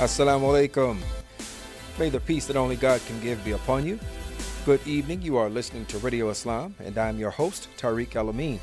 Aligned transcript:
Assalamu 0.00 0.48
alaikum. 0.48 0.96
May 1.98 2.08
the 2.08 2.20
peace 2.20 2.46
that 2.46 2.56
only 2.56 2.76
God 2.76 3.02
can 3.06 3.20
give 3.20 3.44
be 3.44 3.50
upon 3.50 3.84
you. 3.84 4.00
Good 4.64 4.80
evening. 4.86 5.20
You 5.20 5.36
are 5.36 5.50
listening 5.50 5.84
to 5.86 5.98
Radio 5.98 6.30
Islam, 6.30 6.74
and 6.78 6.96
I'm 6.96 7.18
your 7.18 7.28
host, 7.28 7.68
Tariq 7.76 8.16
Al 8.16 8.30
Amin. 8.30 8.58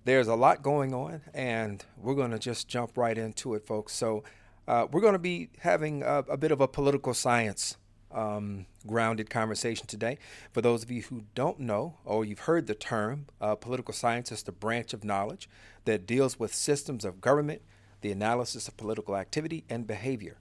there's 0.03 0.27
a 0.27 0.35
lot 0.35 0.61
going 0.61 0.93
on, 0.93 1.21
and 1.33 1.83
we're 1.97 2.15
going 2.15 2.31
to 2.31 2.39
just 2.39 2.67
jump 2.67 2.97
right 2.97 3.17
into 3.17 3.53
it, 3.53 3.65
folks. 3.65 3.93
So 3.93 4.25
uh, 4.67 4.87
we're 4.91 5.01
going 5.01 5.13
to 5.13 5.19
be 5.19 5.49
having 5.59 6.03
a, 6.03 6.19
a, 6.29 6.37
bit 6.37 6.51
of 6.51 6.59
a 6.59 6.67
political 6.67 7.13
science 7.13 7.77
um, 8.13 8.65
grounded 8.85 9.29
conversation 9.29 9.87
today. 9.87 10.17
For 10.51 10.61
those 10.61 10.83
of 10.83 10.91
you 10.91 11.01
who 11.03 11.23
don't 11.35 11.59
know 11.59 11.97
or 12.05 12.25
you've 12.25 12.39
heard 12.39 12.67
the 12.67 12.75
term, 12.75 13.25
uh, 13.41 13.55
political 13.55 13.93
science 13.93 14.31
is 14.31 14.43
the 14.43 14.51
branch 14.51 14.93
of 14.93 15.03
knowledge 15.03 15.49
that 15.85 16.05
deals 16.05 16.39
with 16.39 16.53
systems 16.53 17.05
of 17.05 17.21
government, 17.21 17.61
the 18.01 18.11
analysis 18.11 18.67
of 18.67 18.77
political 18.77 19.15
activity 19.15 19.63
and 19.69 19.87
behavior. 19.87 20.37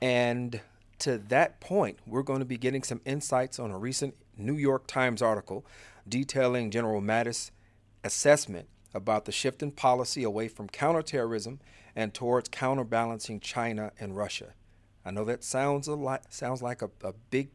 And 0.00 0.60
to 1.00 1.18
that 1.18 1.60
point, 1.60 1.98
we're 2.06 2.22
going 2.22 2.40
to 2.40 2.44
be 2.44 2.58
getting 2.58 2.82
some 2.82 3.00
insights 3.04 3.58
on 3.58 3.70
a 3.70 3.78
recent 3.78 4.14
New 4.36 4.56
York 4.56 4.86
Times 4.86 5.22
article 5.22 5.64
detailing 6.08 6.70
General 6.70 7.00
Mattis' 7.00 7.50
assessment 8.04 8.68
about 8.94 9.24
the 9.24 9.32
shift 9.32 9.62
in 9.62 9.70
policy 9.70 10.22
away 10.22 10.48
from 10.48 10.68
counterterrorism 10.68 11.60
and 11.94 12.12
towards 12.12 12.48
counterbalancing 12.48 13.40
China 13.40 13.92
and 13.98 14.16
Russia. 14.16 14.54
I 15.04 15.10
know 15.10 15.24
that 15.24 15.44
sounds 15.44 15.88
a 15.88 15.94
lot 15.94 16.32
sounds 16.32 16.62
like 16.62 16.82
a, 16.82 16.90
a 17.02 17.12
big 17.30 17.50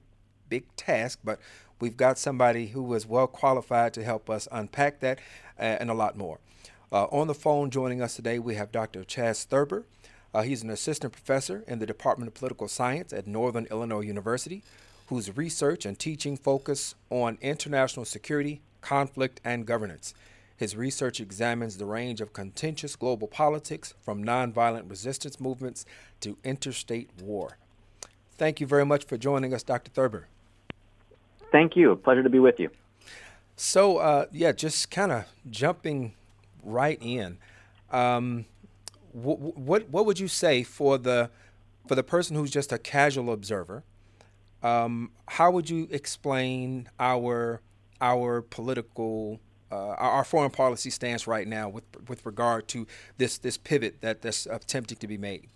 big 0.49 0.75
task, 0.75 1.19
but 1.23 1.39
we've 1.79 1.97
got 1.97 2.17
somebody 2.17 2.67
who 2.67 2.93
is 2.93 3.05
well 3.05 3.27
qualified 3.27 3.93
to 3.93 4.03
help 4.03 4.29
us 4.29 4.47
unpack 4.51 4.99
that 5.01 5.19
uh, 5.59 5.63
and 5.63 5.89
a 5.89 5.93
lot 5.93 6.17
more. 6.17 6.39
Uh, 6.91 7.05
on 7.05 7.27
the 7.27 7.33
phone 7.33 7.69
joining 7.69 8.01
us 8.01 8.15
today, 8.15 8.39
we 8.39 8.55
have 8.55 8.71
Dr. 8.71 9.03
Ches 9.03 9.43
Thurber. 9.43 9.85
Uh, 10.33 10.43
he's 10.43 10.63
an 10.63 10.69
assistant 10.69 11.13
professor 11.13 11.63
in 11.67 11.79
the 11.79 11.85
Department 11.85 12.27
of 12.27 12.33
Political 12.33 12.67
Science 12.69 13.11
at 13.11 13.27
Northern 13.27 13.65
Illinois 13.71 14.01
University, 14.01 14.63
whose 15.07 15.35
research 15.35 15.85
and 15.85 15.97
teaching 15.97 16.37
focus 16.37 16.95
on 17.09 17.37
international 17.41 18.05
security, 18.05 18.61
conflict, 18.81 19.41
and 19.43 19.65
governance. 19.65 20.13
His 20.57 20.75
research 20.75 21.19
examines 21.19 21.77
the 21.77 21.85
range 21.85 22.19
of 22.19 22.33
contentious 22.33 22.95
global 22.95 23.27
politics 23.27 23.93
from 24.01 24.23
nonviolent 24.23 24.89
resistance 24.89 25.39
movements 25.39 25.85
to 26.21 26.37
interstate 26.43 27.11
war. 27.21 27.57
Thank 28.37 28.59
you 28.59 28.65
very 28.65 28.85
much 28.85 29.05
for 29.05 29.17
joining 29.17 29.53
us, 29.53 29.61
Dr. 29.61 29.91
Thurber. 29.91 30.27
Thank 31.51 31.75
you. 31.75 31.95
Pleasure 31.95 32.23
to 32.23 32.29
be 32.29 32.39
with 32.39 32.59
you. 32.59 32.71
So, 33.55 33.97
uh, 33.97 34.25
yeah, 34.31 34.51
just 34.51 34.89
kind 34.89 35.11
of 35.11 35.25
jumping 35.49 36.13
right 36.63 36.97
in. 37.01 37.37
Um, 37.91 38.45
what, 39.13 39.39
what 39.57 39.89
what 39.89 40.05
would 40.05 40.19
you 40.19 40.27
say 40.27 40.63
for 40.63 40.97
the 40.97 41.29
for 41.87 41.95
the 41.95 42.03
person 42.03 42.35
who's 42.35 42.51
just 42.51 42.71
a 42.71 42.77
casual 42.77 43.31
observer? 43.31 43.83
Um, 44.61 45.11
how 45.27 45.51
would 45.51 45.69
you 45.69 45.87
explain 45.89 46.89
our 46.99 47.61
our 48.01 48.41
political 48.41 49.39
uh, 49.71 49.75
our 49.75 50.23
foreign 50.23 50.51
policy 50.51 50.89
stance 50.89 51.27
right 51.27 51.47
now 51.47 51.69
with 51.69 51.83
with 52.07 52.25
regard 52.25 52.67
to 52.69 52.87
this 53.17 53.37
this 53.37 53.57
pivot 53.57 54.01
that 54.01 54.21
that's 54.21 54.45
attempting 54.45 54.97
to 54.97 55.07
be 55.07 55.17
made? 55.17 55.47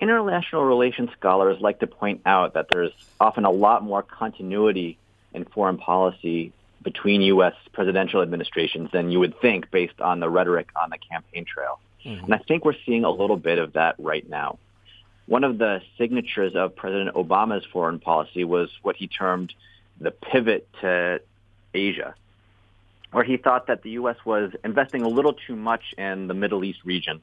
International 0.00 0.64
relations 0.64 1.10
scholars 1.18 1.60
like 1.60 1.78
to 1.80 1.86
point 1.86 2.20
out 2.26 2.54
that 2.54 2.66
there's 2.70 2.92
often 3.20 3.44
a 3.44 3.50
lot 3.50 3.84
more 3.84 4.02
continuity 4.02 4.98
in 5.32 5.44
foreign 5.44 5.78
policy 5.78 6.52
between 6.82 7.22
U.S. 7.22 7.54
presidential 7.72 8.22
administrations 8.22 8.90
than 8.92 9.10
you 9.10 9.20
would 9.20 9.40
think 9.40 9.70
based 9.70 10.00
on 10.00 10.18
the 10.18 10.28
rhetoric 10.28 10.68
on 10.80 10.90
the 10.90 10.98
campaign 10.98 11.44
trail. 11.44 11.78
Mm-hmm. 12.04 12.24
And 12.24 12.34
I 12.34 12.38
think 12.38 12.64
we're 12.64 12.74
seeing 12.84 13.04
a 13.04 13.10
little 13.10 13.36
bit 13.36 13.58
of 13.58 13.74
that 13.74 13.94
right 13.98 14.28
now. 14.28 14.58
One 15.26 15.44
of 15.44 15.58
the 15.58 15.80
signatures 15.98 16.56
of 16.56 16.74
President 16.74 17.14
Obama's 17.14 17.64
foreign 17.72 18.00
policy 18.00 18.42
was 18.42 18.70
what 18.82 18.96
he 18.96 19.06
termed 19.06 19.54
the 20.00 20.10
pivot 20.10 20.68
to 20.80 21.20
Asia 21.72 22.14
where 23.12 23.24
he 23.24 23.36
thought 23.36 23.68
that 23.68 23.82
the 23.82 23.90
U.S. 23.90 24.16
was 24.24 24.50
investing 24.64 25.02
a 25.02 25.08
little 25.08 25.34
too 25.34 25.54
much 25.54 25.82
in 25.96 26.26
the 26.26 26.34
Middle 26.34 26.64
East 26.64 26.80
region 26.84 27.20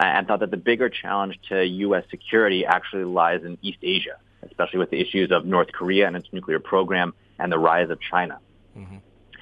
uh, 0.00 0.04
and 0.04 0.26
thought 0.26 0.40
that 0.40 0.50
the 0.50 0.56
bigger 0.56 0.88
challenge 0.88 1.38
to 1.48 1.64
U.S. 1.64 2.04
security 2.10 2.64
actually 2.66 3.04
lies 3.04 3.44
in 3.44 3.58
East 3.62 3.78
Asia, 3.82 4.16
especially 4.42 4.78
with 4.78 4.90
the 4.90 5.00
issues 5.00 5.30
of 5.30 5.44
North 5.44 5.72
Korea 5.72 6.06
and 6.06 6.16
its 6.16 6.28
nuclear 6.32 6.58
program 6.58 7.14
and 7.38 7.52
the 7.52 7.58
rise 7.58 7.90
of 7.90 7.98
China. 8.00 8.38
Mm-hmm. 8.76 8.96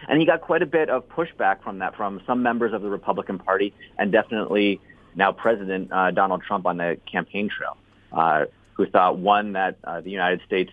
And 0.09 0.21
he 0.21 0.27
got 0.27 0.43
quite 0.43 0.63
a 0.63 0.67
bit 0.67 0.91
of 0.91 1.09
pushback 1.09 1.63
from 1.63 1.79
that 1.79 1.97
from 1.97 2.21
some 2.27 2.43
members 2.43 2.73
of 2.73 2.83
the 2.83 2.89
Republican 2.89 3.39
Party 3.39 3.73
and 3.99 4.13
definitely 4.13 4.81
now 5.15 5.33
President 5.33 5.91
uh, 5.93 6.11
Donald 6.11 6.43
Trump 6.43 6.67
on 6.67 6.77
the 6.77 6.99
campaign 7.11 7.49
trail, 7.49 7.77
uh, 8.13 8.45
who 8.75 8.87
thought, 8.87 9.19
one, 9.19 9.55
that 9.55 9.79
uh, 9.85 10.01
the 10.01 10.11
United 10.11 10.43
States 10.47 10.71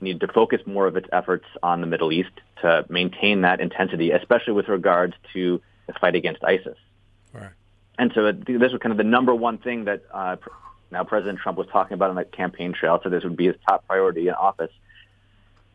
uh, 0.00 0.04
needed 0.04 0.20
to 0.20 0.28
focus 0.32 0.60
more 0.66 0.86
of 0.86 0.96
its 0.96 1.08
efforts 1.12 1.44
on 1.62 1.80
the 1.80 1.86
Middle 1.86 2.12
East 2.12 2.30
to 2.62 2.84
maintain 2.88 3.42
that 3.42 3.60
intensity, 3.60 4.10
especially 4.10 4.52
with 4.52 4.68
regards 4.68 5.14
to 5.32 5.60
the 5.86 5.92
fight 5.94 6.14
against 6.14 6.42
ISIS. 6.44 6.76
Right. 7.32 7.50
And 7.98 8.12
so 8.14 8.32
this 8.32 8.72
was 8.72 8.80
kind 8.80 8.92
of 8.92 8.96
the 8.96 9.04
number 9.04 9.34
one 9.34 9.58
thing 9.58 9.84
that 9.84 10.04
uh, 10.12 10.36
now 10.90 11.04
President 11.04 11.40
Trump 11.40 11.58
was 11.58 11.66
talking 11.72 11.94
about 11.94 12.10
on 12.10 12.16
the 12.16 12.24
campaign 12.24 12.72
trail. 12.72 13.00
So 13.02 13.10
this 13.10 13.24
would 13.24 13.36
be 13.36 13.46
his 13.46 13.56
top 13.68 13.86
priority 13.86 14.28
in 14.28 14.34
office. 14.34 14.70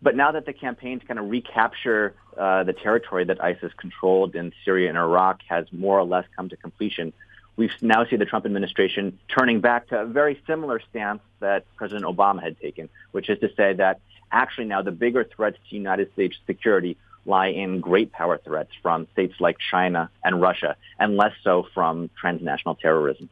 But 0.02 0.16
now 0.16 0.34
that 0.34 0.46
the 0.46 0.54
campaign 0.54 1.00
to 1.00 1.06
kind 1.06 1.20
of 1.20 1.30
recapture 1.30 2.16
uh, 2.38 2.64
the 2.64 2.74
territory 2.74 3.24
that 3.26 3.42
ISIS 3.42 3.72
controlled 3.78 4.36
in 4.36 4.52
Syria 4.66 4.90
and 4.90 4.98
Iraq 4.98 5.42
has 5.48 5.66
more 5.72 5.98
or 5.98 6.04
less 6.04 6.26
come 6.36 6.50
to 6.50 6.58
completion, 6.58 7.14
we 7.56 7.70
now 7.82 8.06
see 8.06 8.16
the 8.16 8.26
Trump 8.26 8.46
administration 8.46 9.20
turning 9.28 9.62
back 9.62 9.88
to 9.88 10.02
a 10.02 10.06
very 10.06 10.42
similar 10.48 10.82
stance 10.90 11.22
that 11.40 11.66
President 11.76 12.06
Obama 12.06 12.42
had 12.42 12.60
taken, 12.60 12.90
which 13.12 13.30
is 13.30 13.40
to 13.40 13.50
say 13.56 13.74
that 13.74 14.00
actually 14.32 14.66
now 14.66 14.82
the 14.82 14.92
bigger 14.92 15.24
threats 15.24 15.58
to 15.70 15.76
United 15.76 16.12
States 16.14 16.36
security 16.48 16.98
lie 17.26 17.48
in 17.48 17.80
great 17.80 18.12
power 18.12 18.38
threats 18.38 18.72
from 18.82 19.08
states 19.14 19.36
like 19.40 19.58
China 19.72 20.10
and 20.24 20.42
Russia, 20.42 20.76
and 21.00 21.16
less 21.16 21.32
so 21.44 21.66
from 21.74 22.10
transnational 22.20 22.76
terrorism. 22.76 23.30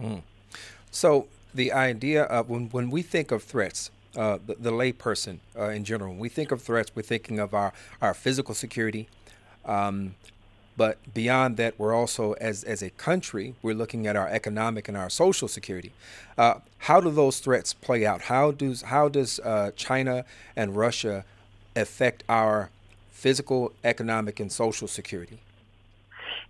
Mm. 0.00 0.22
So 0.90 1.26
the 1.54 1.72
idea 1.72 2.24
of 2.24 2.48
when, 2.48 2.68
when 2.70 2.90
we 2.90 3.02
think 3.02 3.32
of 3.32 3.42
threats, 3.42 3.90
uh, 4.16 4.38
the, 4.44 4.54
the 4.54 4.70
layperson 4.70 5.38
uh, 5.58 5.68
in 5.68 5.84
general, 5.84 6.10
when 6.10 6.20
we 6.20 6.28
think 6.28 6.52
of 6.52 6.62
threats, 6.62 6.92
we're 6.94 7.02
thinking 7.02 7.38
of 7.38 7.54
our, 7.54 7.72
our 8.00 8.14
physical 8.14 8.54
security, 8.54 9.08
um, 9.64 10.14
but 10.76 10.98
beyond 11.12 11.56
that, 11.58 11.78
we're 11.78 11.94
also, 11.94 12.32
as, 12.34 12.64
as 12.64 12.82
a 12.82 12.90
country, 12.90 13.54
we're 13.62 13.74
looking 13.74 14.06
at 14.06 14.16
our 14.16 14.28
economic 14.28 14.88
and 14.88 14.96
our 14.96 15.10
social 15.10 15.48
security. 15.48 15.92
Uh, 16.38 16.54
how 16.78 17.00
do 17.00 17.10
those 17.10 17.38
threats 17.38 17.74
play 17.74 18.06
out? 18.06 18.22
How 18.22 18.50
does, 18.50 18.82
how 18.82 19.08
does 19.08 19.40
uh, 19.40 19.72
China 19.76 20.24
and 20.56 20.76
Russia 20.76 21.24
affect 21.76 22.24
our 22.28 22.70
physical, 23.10 23.72
economic, 23.84 24.40
and 24.40 24.50
social 24.50 24.88
security? 24.88 25.38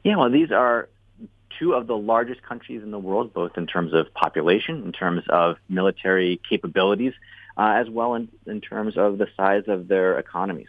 Yeah, 0.05 0.17
well, 0.17 0.31
these 0.31 0.53
are 0.53 0.89
two 1.59 1.75
of 1.75 1.87
the 1.87 1.97
largest 1.97 2.43
countries 2.43 2.83
in 2.83 2.91
the 2.91 2.99
world, 2.99 3.35
both 3.35 3.59
in 3.59 3.67
terms 3.67 3.93
of 3.93 4.13
population, 4.15 4.83
in 4.85 4.93
terms 4.93 5.25
of 5.29 5.57
military 5.69 6.41
capabilities, 6.49 7.13
uh, 7.57 7.75
as 7.77 7.91
well 7.91 8.15
in, 8.15 8.29
in 8.47 8.61
terms 8.61 8.97
of 8.97 9.19
the 9.19 9.27
size 9.37 9.65
of 9.67 9.89
their 9.89 10.19
economies. 10.19 10.69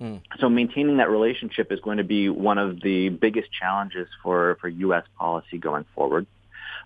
Mm. 0.00 0.20
So 0.38 0.48
maintaining 0.48 0.96
that 0.98 1.10
relationship 1.10 1.70
is 1.70 1.80
going 1.80 1.98
to 1.98 2.04
be 2.04 2.28
one 2.28 2.58
of 2.58 2.80
the 2.80 3.08
biggest 3.10 3.52
challenges 3.52 4.08
for, 4.22 4.56
for 4.60 4.68
U.S. 4.68 5.04
policy 5.18 5.58
going 5.58 5.84
forward, 5.94 6.26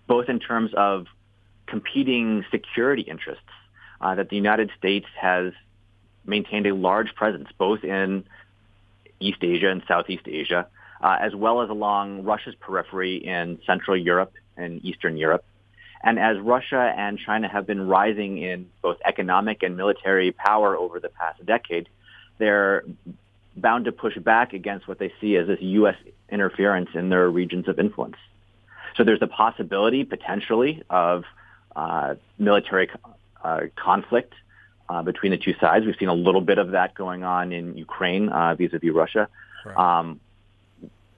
both 0.07 0.29
in 0.29 0.39
terms 0.39 0.71
of 0.75 1.07
competing 1.65 2.45
security 2.51 3.01
interests, 3.01 3.43
uh, 4.01 4.15
that 4.15 4.29
the 4.29 4.35
United 4.35 4.71
States 4.77 5.07
has 5.19 5.53
maintained 6.25 6.67
a 6.67 6.73
large 6.73 7.15
presence 7.15 7.49
both 7.57 7.83
in 7.83 8.23
East 9.19 9.39
Asia 9.41 9.69
and 9.69 9.83
Southeast 9.87 10.23
Asia, 10.27 10.67
uh, 11.01 11.17
as 11.19 11.35
well 11.35 11.61
as 11.61 11.69
along 11.69 12.23
Russia's 12.23 12.55
periphery 12.55 13.17
in 13.17 13.59
Central 13.65 13.97
Europe 13.97 14.33
and 14.55 14.83
Eastern 14.85 15.17
Europe. 15.17 15.43
And 16.01 16.17
as 16.17 16.37
Russia 16.39 16.93
and 16.95 17.19
China 17.19 17.49
have 17.49 17.67
been 17.67 17.87
rising 17.87 18.37
in 18.37 18.69
both 18.81 18.97
economic 19.03 19.63
and 19.63 19.75
military 19.75 20.31
power 20.31 20.77
over 20.77 20.99
the 20.99 21.09
past 21.09 21.45
decade, 21.45 21.89
they're 22.39 22.83
bound 23.55 23.85
to 23.85 23.91
push 23.91 24.17
back 24.17 24.53
against 24.53 24.87
what 24.87 24.97
they 24.97 25.13
see 25.21 25.35
as 25.35 25.47
this 25.47 25.59
U.S. 25.61 25.95
interference 26.29 26.89
in 26.95 27.09
their 27.09 27.29
regions 27.29 27.67
of 27.67 27.77
influence. 27.77 28.15
So 28.95 29.03
there's 29.03 29.21
a 29.21 29.27
possibility, 29.27 30.03
potentially, 30.03 30.81
of 30.89 31.25
uh, 31.75 32.15
military 32.37 32.89
uh, 33.43 33.61
conflict 33.75 34.33
uh, 34.89 35.03
between 35.03 35.31
the 35.31 35.37
two 35.37 35.53
sides. 35.59 35.85
We've 35.85 35.95
seen 35.97 36.09
a 36.09 36.13
little 36.13 36.41
bit 36.41 36.57
of 36.57 36.71
that 36.71 36.95
going 36.95 37.23
on 37.23 37.53
in 37.53 37.77
Ukraine 37.77 38.29
uh, 38.29 38.55
vis-a-vis 38.55 38.91
Russia. 38.91 39.29
Right. 39.65 39.77
Um, 39.77 40.19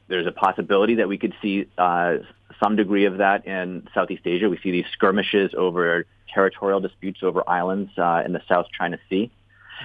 there's 0.08 0.28
a 0.28 0.32
possibility 0.32 0.96
that 0.96 1.08
we 1.08 1.18
could 1.18 1.34
see 1.42 1.68
uh, 1.78 2.18
some 2.62 2.76
degree 2.76 3.06
of 3.06 3.20
that 3.20 3.48
in 3.48 3.88
Southeast 3.94 4.24
Asia. 4.26 4.50
We 4.50 4.58
see 4.58 4.72
these 4.72 4.86
skirmishes 4.92 5.54
over 5.58 6.06
territorial 6.34 6.82
disputes 6.82 7.24
over 7.24 7.48
islands 7.50 7.92
uh, 7.98 8.24
in 8.26 8.34
the 8.34 8.42
South 8.48 8.68
China 8.78 9.00
Sea. 9.10 9.32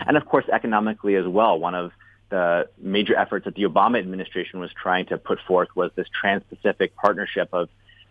And 0.07 0.17
of 0.17 0.27
course, 0.27 0.45
economically 0.53 1.17
as 1.17 1.27
well, 1.27 1.59
one 1.59 1.75
of 1.75 1.93
the 2.29 2.69
major 2.79 3.17
efforts 3.17 3.45
that 3.45 3.55
the 3.55 3.63
Obama 3.63 3.99
administration 3.99 4.59
was 4.59 4.71
trying 4.73 5.07
to 5.07 5.19
put 5.19 5.39
forth 5.47 5.69
was 5.77 5.93
this 5.95 6.09
trans-Pacific 6.21 6.97
partnership 6.97 7.49
of 7.53 7.69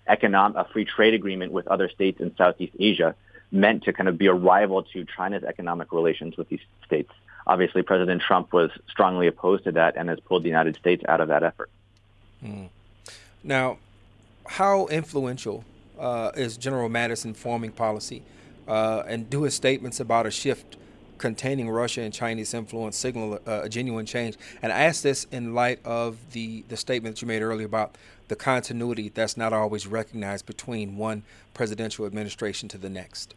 economic, 0.07 0.57
a 0.57 0.65
free 0.71 0.85
trade 0.85 1.13
agreement 1.13 1.51
with 1.51 1.67
other 1.67 1.89
states 1.89 2.21
in 2.21 2.35
Southeast 2.35 2.73
Asia 2.79 3.15
meant 3.51 3.83
to 3.83 3.93
kind 3.93 4.07
of 4.07 4.17
be 4.17 4.27
a 4.27 4.33
rival 4.33 4.83
to 4.83 5.05
China's 5.17 5.43
economic 5.43 5.91
relations 5.91 6.37
with 6.37 6.47
these 6.49 6.61
states. 6.85 7.11
Obviously, 7.47 7.81
President 7.81 8.21
Trump 8.21 8.53
was 8.53 8.71
strongly 8.89 9.27
opposed 9.27 9.65
to 9.65 9.71
that 9.73 9.95
and 9.97 10.09
has 10.09 10.19
pulled 10.19 10.43
the 10.43 10.49
United 10.49 10.75
States 10.75 11.03
out 11.07 11.21
of 11.21 11.27
that 11.27 11.43
effort. 11.43 11.69
Mm. 12.43 12.69
Now, 13.43 13.77
how 14.47 14.87
influential 14.87 15.63
uh, 15.99 16.31
is 16.35 16.57
General 16.57 16.89
Mattis 16.89 17.25
in 17.25 17.33
forming 17.33 17.71
policy 17.71 18.23
uh, 18.67 19.03
and 19.07 19.29
do 19.29 19.43
his 19.43 19.53
statements 19.53 19.99
about 19.99 20.25
a 20.25 20.31
shift 20.31 20.77
containing 21.17 21.69
Russia 21.69 22.01
and 22.01 22.13
Chinese 22.13 22.53
influence 22.53 22.97
signal 22.97 23.39
uh, 23.47 23.61
a 23.63 23.69
genuine 23.69 24.05
change? 24.05 24.37
And 24.61 24.71
I 24.71 24.83
ask 24.83 25.01
this 25.01 25.25
in 25.31 25.53
light 25.53 25.79
of 25.85 26.17
the, 26.31 26.63
the 26.69 26.77
statement 26.77 27.15
that 27.15 27.21
you 27.21 27.27
made 27.27 27.41
earlier 27.41 27.65
about 27.65 27.95
the 28.27 28.35
continuity 28.35 29.09
that's 29.09 29.37
not 29.37 29.53
always 29.53 29.85
recognized 29.87 30.45
between 30.45 30.97
one 30.97 31.23
presidential 31.53 32.05
administration 32.05 32.67
to 32.69 32.77
the 32.77 32.89
next. 32.89 33.35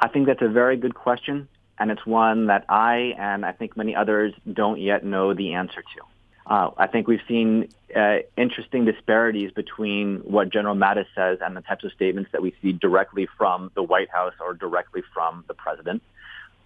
I 0.00 0.08
think 0.08 0.26
that's 0.26 0.42
a 0.42 0.48
very 0.48 0.76
good 0.76 0.94
question, 0.94 1.48
and 1.78 1.90
it's 1.90 2.04
one 2.04 2.46
that 2.46 2.64
I 2.68 3.14
and 3.18 3.46
I 3.46 3.52
think 3.52 3.76
many 3.76 3.94
others 3.94 4.34
don't 4.52 4.80
yet 4.80 5.04
know 5.04 5.32
the 5.32 5.54
answer 5.54 5.82
to. 5.82 6.02
Uh, 6.44 6.70
I 6.76 6.88
think 6.88 7.06
we've 7.06 7.22
seen 7.28 7.68
uh, 7.94 8.18
interesting 8.36 8.84
disparities 8.84 9.52
between 9.52 10.18
what 10.18 10.50
General 10.50 10.74
Mattis 10.74 11.06
says 11.14 11.38
and 11.40 11.56
the 11.56 11.60
types 11.60 11.84
of 11.84 11.92
statements 11.92 12.32
that 12.32 12.42
we 12.42 12.54
see 12.60 12.72
directly 12.72 13.28
from 13.38 13.70
the 13.74 13.82
White 13.82 14.10
House 14.10 14.34
or 14.40 14.54
directly 14.54 15.02
from 15.14 15.44
the 15.46 15.54
president. 15.54 16.02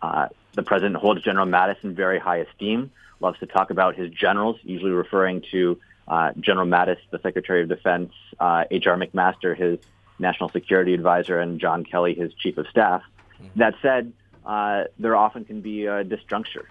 Uh, 0.02 0.28
the 0.52 0.62
president 0.62 0.96
holds 0.96 1.22
General 1.22 1.46
Mattis 1.46 1.76
in 1.82 1.94
very 1.94 2.18
high 2.18 2.38
esteem, 2.38 2.90
loves 3.20 3.38
to 3.40 3.46
talk 3.46 3.70
about 3.70 3.96
his 3.96 4.10
generals, 4.10 4.58
usually 4.62 4.90
referring 4.90 5.42
to 5.52 5.78
uh, 6.08 6.32
General 6.38 6.66
Mattis, 6.66 6.98
the 7.10 7.18
Secretary 7.18 7.62
of 7.62 7.68
Defense, 7.68 8.12
H.R. 8.40 8.94
Uh, 8.94 8.96
McMaster, 8.96 9.56
his 9.56 9.78
national 10.18 10.48
security 10.50 10.94
advisor, 10.94 11.40
and 11.40 11.60
John 11.60 11.84
Kelly, 11.84 12.14
his 12.14 12.32
chief 12.34 12.58
of 12.58 12.66
staff. 12.68 13.02
Mm-hmm. 13.34 13.58
That 13.58 13.74
said, 13.82 14.12
uh, 14.44 14.84
there 14.98 15.16
often 15.16 15.44
can 15.44 15.60
be 15.60 15.86
a 15.86 16.04
disjuncture. 16.04 16.64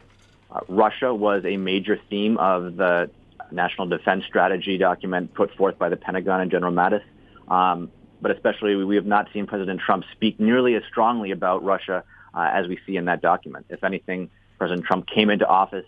Uh, 0.49 0.61
Russia 0.67 1.13
was 1.13 1.43
a 1.45 1.57
major 1.57 1.99
theme 2.09 2.37
of 2.37 2.77
the 2.77 3.09
National 3.51 3.87
Defense 3.87 4.25
Strategy 4.25 4.77
document 4.77 5.33
put 5.33 5.55
forth 5.55 5.77
by 5.77 5.89
the 5.89 5.97
Pentagon 5.97 6.41
and 6.41 6.51
General 6.51 6.73
Mattis. 6.73 7.03
Um, 7.47 7.91
but 8.21 8.31
especially, 8.31 8.75
we 8.75 8.95
have 8.95 9.05
not 9.05 9.27
seen 9.33 9.45
President 9.45 9.81
Trump 9.81 10.05
speak 10.13 10.39
nearly 10.39 10.75
as 10.75 10.83
strongly 10.87 11.31
about 11.31 11.63
Russia 11.63 12.03
uh, 12.35 12.49
as 12.51 12.67
we 12.67 12.79
see 12.85 12.97
in 12.97 13.05
that 13.05 13.21
document. 13.21 13.65
If 13.69 13.83
anything, 13.83 14.29
President 14.57 14.85
Trump 14.85 15.07
came 15.07 15.29
into 15.29 15.47
office 15.47 15.85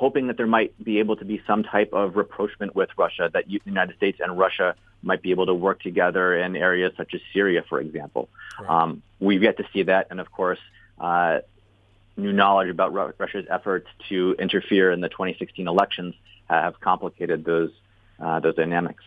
hoping 0.00 0.28
that 0.28 0.38
there 0.38 0.46
might 0.46 0.72
be 0.82 0.98
able 0.98 1.14
to 1.14 1.26
be 1.26 1.42
some 1.46 1.62
type 1.62 1.92
of 1.92 2.16
rapprochement 2.16 2.74
with 2.74 2.88
Russia, 2.96 3.28
that 3.34 3.44
the 3.46 3.60
United 3.66 3.94
States 3.98 4.18
and 4.18 4.38
Russia 4.38 4.74
might 5.02 5.20
be 5.20 5.30
able 5.30 5.44
to 5.44 5.52
work 5.52 5.78
together 5.82 6.34
in 6.38 6.56
areas 6.56 6.90
such 6.96 7.12
as 7.12 7.20
Syria, 7.34 7.62
for 7.68 7.78
example. 7.82 8.30
Right. 8.58 8.70
Um, 8.70 9.02
we've 9.18 9.42
yet 9.42 9.58
to 9.58 9.64
see 9.74 9.82
that, 9.82 10.06
and 10.08 10.18
of 10.18 10.32
course, 10.32 10.58
uh, 10.98 11.40
new 12.16 12.32
knowledge 12.32 12.70
about 12.70 12.94
Ru- 12.94 13.12
Russia's 13.18 13.44
efforts 13.50 13.88
to 14.08 14.34
interfere 14.38 14.90
in 14.90 15.02
the 15.02 15.10
2016 15.10 15.68
elections 15.68 16.14
have 16.48 16.80
complicated 16.80 17.44
those 17.44 17.70
uh, 18.18 18.40
those 18.40 18.54
dynamics. 18.54 19.04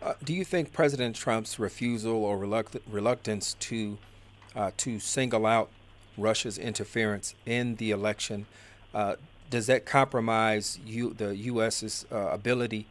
Uh, 0.00 0.14
do 0.22 0.34
you 0.34 0.44
think 0.44 0.72
President 0.72 1.16
Trump's 1.16 1.58
refusal 1.58 2.24
or 2.24 2.38
reluct- 2.38 2.80
reluctance 2.88 3.54
to 3.54 3.98
uh, 4.56 4.70
to 4.78 4.98
single 4.98 5.46
out 5.46 5.70
Russia's 6.18 6.58
interference 6.58 7.34
in 7.44 7.76
the 7.76 7.90
election 7.90 8.46
uh, 8.94 9.16
does 9.50 9.66
that 9.66 9.86
compromise 9.86 10.78
you, 10.84 11.12
the 11.12 11.36
U.S.'s 11.36 12.06
uh, 12.10 12.16
ability 12.16 12.86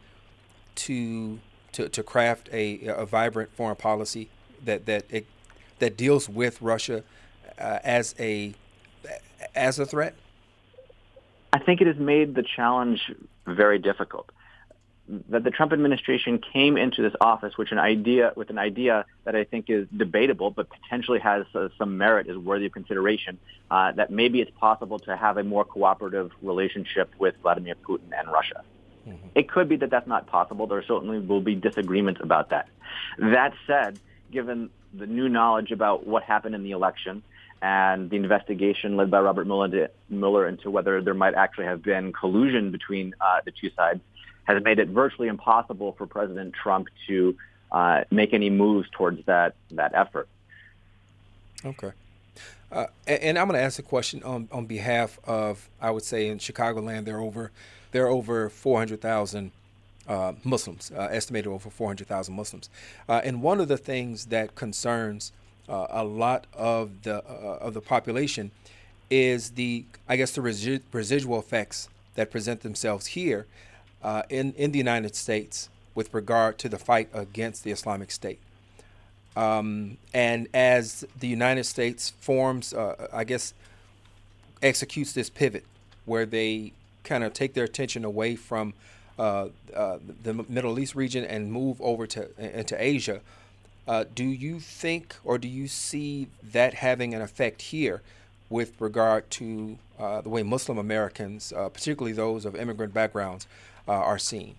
to, 0.76 1.40
to 1.72 1.88
to 1.88 2.02
craft 2.02 2.48
a, 2.52 2.86
a 2.86 3.04
vibrant 3.04 3.52
foreign 3.54 3.76
policy 3.76 4.30
that 4.64 4.86
that 4.86 5.04
it, 5.10 5.26
that 5.78 5.96
deals 5.96 6.28
with 6.28 6.62
Russia 6.62 7.02
uh, 7.58 7.78
as 7.82 8.14
a 8.18 8.54
as 9.54 9.78
a 9.78 9.86
threat? 9.86 10.14
I 11.52 11.58
think 11.58 11.80
it 11.80 11.86
has 11.86 11.96
made 11.96 12.34
the 12.34 12.44
challenge 12.44 13.12
very 13.46 13.78
difficult 13.78 14.30
that 15.28 15.44
the 15.44 15.50
Trump 15.50 15.72
administration 15.72 16.40
came 16.52 16.76
into 16.76 17.02
this 17.02 17.14
office 17.20 17.56
with 17.56 17.70
an 17.70 17.78
idea 17.78 18.32
with 18.36 18.50
an 18.50 18.58
idea 18.58 19.04
that 19.24 19.36
I 19.36 19.44
think 19.44 19.66
is 19.68 19.86
debatable, 19.96 20.50
but 20.50 20.68
potentially 20.68 21.20
has 21.20 21.46
uh, 21.54 21.68
some 21.78 21.96
merit, 21.96 22.28
is 22.28 22.36
worthy 22.36 22.66
of 22.66 22.72
consideration. 22.72 23.38
Uh, 23.70 23.92
that 23.92 24.10
maybe 24.10 24.40
it's 24.40 24.50
possible 24.58 24.98
to 25.00 25.16
have 25.16 25.36
a 25.36 25.44
more 25.44 25.64
cooperative 25.64 26.30
relationship 26.42 27.12
with 27.18 27.34
Vladimir 27.42 27.74
Putin 27.74 28.18
and 28.18 28.30
Russia. 28.30 28.62
Mm-hmm. 29.06 29.28
It 29.34 29.48
could 29.48 29.68
be 29.68 29.76
that 29.76 29.90
that's 29.90 30.08
not 30.08 30.26
possible. 30.26 30.66
There 30.66 30.82
certainly 30.82 31.20
will 31.20 31.40
be 31.40 31.54
disagreements 31.54 32.20
about 32.22 32.50
that. 32.50 32.68
That 33.18 33.54
said, 33.66 34.00
given 34.32 34.70
the 34.92 35.06
new 35.06 35.28
knowledge 35.28 35.70
about 35.70 36.06
what 36.06 36.24
happened 36.24 36.54
in 36.54 36.64
the 36.64 36.72
election 36.72 37.22
and 37.62 38.10
the 38.10 38.16
investigation 38.16 38.96
led 38.96 39.10
by 39.10 39.20
Robert 39.20 39.46
Mueller 39.46 40.48
into 40.48 40.70
whether 40.70 41.00
there 41.00 41.14
might 41.14 41.34
actually 41.34 41.66
have 41.66 41.82
been 41.82 42.12
collusion 42.12 42.70
between 42.70 43.14
uh, 43.20 43.40
the 43.44 43.52
two 43.52 43.70
sides 43.76 44.00
has 44.46 44.62
made 44.62 44.78
it 44.78 44.88
virtually 44.88 45.28
impossible 45.28 45.92
for 45.92 46.06
President 46.06 46.54
Trump 46.54 46.88
to 47.06 47.36
uh, 47.72 48.04
make 48.10 48.32
any 48.32 48.50
moves 48.50 48.88
towards 48.90 49.24
that 49.26 49.54
that 49.72 49.94
effort. 49.94 50.28
Okay. 51.64 51.92
Uh, 52.70 52.86
and, 53.06 53.38
I'm 53.38 53.46
going 53.46 53.58
to 53.58 53.64
ask 53.64 53.78
a 53.78 53.82
question 53.82 54.22
on, 54.24 54.48
on 54.50 54.66
behalf 54.66 55.20
of, 55.24 55.68
I 55.80 55.92
would 55.92 56.02
say, 56.02 56.26
in 56.26 56.38
Chicagoland, 56.38 57.04
there 57.04 57.16
are 57.16 57.20
over 57.20 57.52
there 57.92 58.04
are 58.04 58.08
over 58.08 58.48
400,000 58.48 59.52
uh, 60.08 60.32
Muslims, 60.42 60.90
uh, 60.94 61.08
estimated 61.10 61.46
over 61.46 61.70
400,000 61.70 62.34
Muslims. 62.34 62.68
Uh, 63.08 63.20
and 63.24 63.40
one 63.40 63.60
of 63.60 63.68
the 63.68 63.76
things 63.76 64.26
that 64.26 64.54
concerns 64.56 65.32
uh, 65.68 65.86
a 65.90 66.04
lot 66.04 66.46
of 66.52 67.02
the 67.02 67.24
of 67.24 67.74
the 67.74 67.80
population 67.80 68.50
is 69.10 69.52
the, 69.52 69.84
I 70.08 70.16
guess, 70.16 70.32
the 70.32 70.40
resi- 70.40 70.82
residual 70.92 71.38
effects 71.38 71.88
that 72.16 72.30
present 72.30 72.62
themselves 72.62 73.06
here 73.06 73.46
uh, 74.06 74.22
in, 74.30 74.52
in 74.52 74.70
the 74.70 74.78
United 74.78 75.16
States 75.16 75.68
with 75.96 76.14
regard 76.14 76.58
to 76.58 76.68
the 76.68 76.78
fight 76.78 77.08
against 77.12 77.64
the 77.64 77.72
Islamic 77.72 78.12
State. 78.12 78.38
Um, 79.36 79.98
and 80.14 80.46
as 80.54 81.04
the 81.18 81.26
United 81.26 81.64
States 81.64 82.10
forms, 82.20 82.72
uh, 82.72 83.08
I 83.12 83.24
guess, 83.24 83.52
executes 84.62 85.12
this 85.12 85.28
pivot 85.28 85.64
where 86.04 86.24
they 86.24 86.72
kind 87.02 87.24
of 87.24 87.32
take 87.32 87.54
their 87.54 87.64
attention 87.64 88.04
away 88.04 88.36
from 88.36 88.74
uh, 89.18 89.48
uh, 89.74 89.98
the 90.22 90.34
Middle 90.48 90.78
East 90.78 90.94
region 90.94 91.24
and 91.24 91.52
move 91.52 91.80
over 91.80 92.06
to 92.06 92.28
into 92.38 92.80
Asia. 92.80 93.20
Uh, 93.88 94.04
do 94.14 94.24
you 94.24 94.60
think, 94.60 95.16
or 95.24 95.36
do 95.36 95.48
you 95.48 95.66
see 95.66 96.28
that 96.52 96.74
having 96.74 97.12
an 97.12 97.22
effect 97.22 97.60
here 97.62 98.02
with 98.50 98.80
regard 98.80 99.28
to 99.32 99.78
uh, 99.98 100.20
the 100.20 100.28
way 100.28 100.44
Muslim 100.44 100.78
Americans, 100.78 101.52
uh, 101.56 101.68
particularly 101.68 102.12
those 102.12 102.44
of 102.44 102.54
immigrant 102.54 102.94
backgrounds, 102.94 103.46
uh, 103.88 103.92
are 103.92 104.18
seen? 104.18 104.56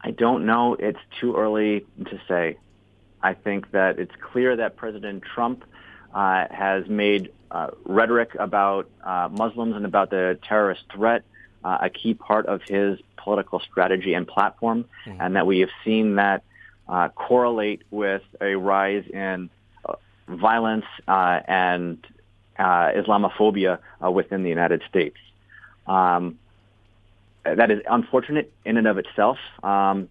I 0.00 0.10
don't 0.10 0.44
know. 0.44 0.76
It's 0.78 0.98
too 1.20 1.34
early 1.36 1.86
to 2.04 2.20
say. 2.28 2.58
I 3.22 3.32
think 3.32 3.70
that 3.70 3.98
it's 3.98 4.14
clear 4.20 4.56
that 4.56 4.76
President 4.76 5.22
Trump 5.22 5.64
uh, 6.14 6.46
has 6.50 6.86
made 6.88 7.32
uh, 7.50 7.68
rhetoric 7.84 8.36
about 8.38 8.88
uh, 9.02 9.28
Muslims 9.32 9.74
and 9.74 9.86
about 9.86 10.10
the 10.10 10.38
terrorist 10.46 10.82
threat 10.94 11.24
uh, 11.64 11.78
a 11.80 11.90
key 11.90 12.12
part 12.12 12.44
of 12.46 12.60
his 12.62 12.98
political 13.16 13.58
strategy 13.60 14.12
and 14.12 14.28
platform, 14.28 14.84
mm-hmm. 15.06 15.20
and 15.20 15.36
that 15.36 15.46
we 15.46 15.60
have 15.60 15.70
seen 15.84 16.16
that 16.16 16.42
uh, 16.88 17.08
correlate 17.08 17.82
with 17.90 18.22
a 18.42 18.54
rise 18.54 19.04
in 19.10 19.48
uh, 19.88 19.94
violence 20.28 20.84
and 21.08 22.06
Islamophobia 22.58 23.78
within 24.12 24.42
the 24.42 24.50
United 24.50 24.82
States. 24.88 25.16
Um, 25.86 26.38
that 27.44 27.70
is 27.70 27.80
unfortunate 27.88 28.52
in 28.64 28.76
and 28.76 28.86
of 28.86 28.98
itself. 28.98 29.38
Um, 29.62 30.08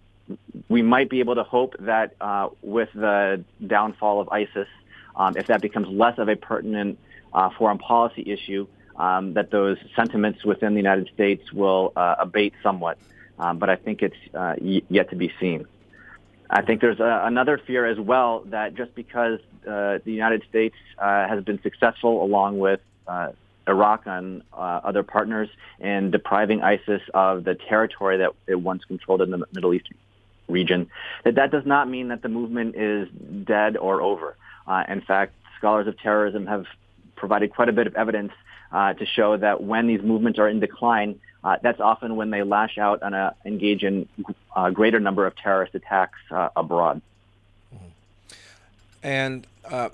we 0.68 0.82
might 0.82 1.10
be 1.10 1.20
able 1.20 1.34
to 1.34 1.42
hope 1.42 1.74
that 1.80 2.14
uh, 2.20 2.48
with 2.62 2.88
the 2.94 3.44
downfall 3.66 4.20
of 4.20 4.28
ISIS, 4.30 4.68
um, 5.16 5.36
if 5.36 5.46
that 5.48 5.60
becomes 5.60 5.88
less 5.88 6.18
of 6.18 6.28
a 6.28 6.36
pertinent 6.36 6.98
uh, 7.32 7.50
foreign 7.58 7.78
policy 7.78 8.22
issue, 8.26 8.66
um, 8.96 9.34
that 9.34 9.50
those 9.50 9.76
sentiments 9.96 10.44
within 10.44 10.72
the 10.74 10.80
United 10.80 11.10
States 11.12 11.52
will 11.52 11.92
uh, 11.96 12.16
abate 12.20 12.54
somewhat. 12.62 12.98
Um, 13.38 13.58
but 13.58 13.68
I 13.68 13.76
think 13.76 14.02
it's 14.02 14.16
uh, 14.32 14.54
y- 14.60 14.82
yet 14.88 15.10
to 15.10 15.16
be 15.16 15.32
seen. 15.40 15.66
I 16.48 16.62
think 16.62 16.80
there's 16.80 17.00
a, 17.00 17.22
another 17.24 17.58
fear 17.58 17.84
as 17.84 17.98
well 17.98 18.44
that 18.46 18.74
just 18.74 18.94
because 18.94 19.40
uh, 19.66 19.98
the 20.04 20.12
United 20.12 20.44
States 20.48 20.76
uh, 20.98 21.26
has 21.26 21.42
been 21.42 21.60
successful 21.62 22.22
along 22.22 22.58
with 22.58 22.80
uh, 23.08 23.32
Iraq 23.66 24.02
and 24.06 24.42
uh, 24.52 24.80
other 24.84 25.02
partners 25.02 25.48
in 25.80 26.10
depriving 26.10 26.62
ISIS 26.62 27.02
of 27.12 27.44
the 27.44 27.54
territory 27.54 28.18
that 28.18 28.32
it 28.46 28.56
once 28.56 28.84
controlled 28.84 29.22
in 29.22 29.30
the 29.30 29.44
Middle 29.52 29.74
East 29.74 29.88
region, 30.48 30.90
that 31.24 31.36
that 31.36 31.50
does 31.50 31.64
not 31.64 31.88
mean 31.88 32.08
that 32.08 32.22
the 32.22 32.28
movement 32.28 32.76
is 32.76 33.08
dead 33.44 33.76
or 33.76 34.02
over. 34.02 34.36
Uh, 34.66 34.84
in 34.88 35.00
fact, 35.00 35.34
scholars 35.58 35.86
of 35.86 35.98
terrorism 35.98 36.46
have 36.46 36.66
provided 37.16 37.52
quite 37.52 37.68
a 37.68 37.72
bit 37.72 37.86
of 37.86 37.94
evidence 37.94 38.32
uh, 38.72 38.92
to 38.94 39.06
show 39.06 39.36
that 39.36 39.62
when 39.62 39.86
these 39.86 40.02
movements 40.02 40.38
are 40.38 40.48
in 40.48 40.60
decline, 40.60 41.20
uh, 41.44 41.56
that's 41.62 41.80
often 41.80 42.16
when 42.16 42.30
they 42.30 42.42
lash 42.42 42.78
out 42.78 43.00
and 43.02 43.14
uh, 43.14 43.30
engage 43.44 43.82
in 43.82 44.08
a 44.56 44.58
uh, 44.58 44.70
greater 44.70 44.98
number 44.98 45.26
of 45.26 45.36
terrorist 45.36 45.74
attacks 45.74 46.18
uh, 46.30 46.48
abroad. 46.56 47.00
Mm-hmm. 47.74 47.86
And 49.02 49.46
uh, 49.70 49.90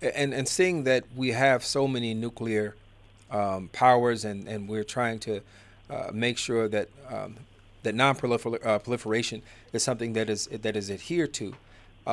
and 0.00 0.32
and 0.32 0.48
seeing 0.48 0.84
that 0.84 1.04
we 1.14 1.30
have 1.30 1.64
so 1.64 1.88
many 1.88 2.14
nuclear 2.14 2.76
um, 3.30 3.68
powers, 3.72 4.24
and, 4.24 4.48
and 4.48 4.68
we're 4.68 4.84
trying 4.84 5.18
to 5.20 5.40
make 6.12 6.36
sure 6.38 6.68
that 6.68 6.88
um, 7.08 7.36
that 7.82 7.94
non-proliferation 7.94 9.42
is 9.72 9.82
something 9.82 10.14
that 10.14 10.28
is 10.28 10.46
that 10.46 10.76
is 10.76 10.90
adhered 10.90 11.32
to. 11.34 11.54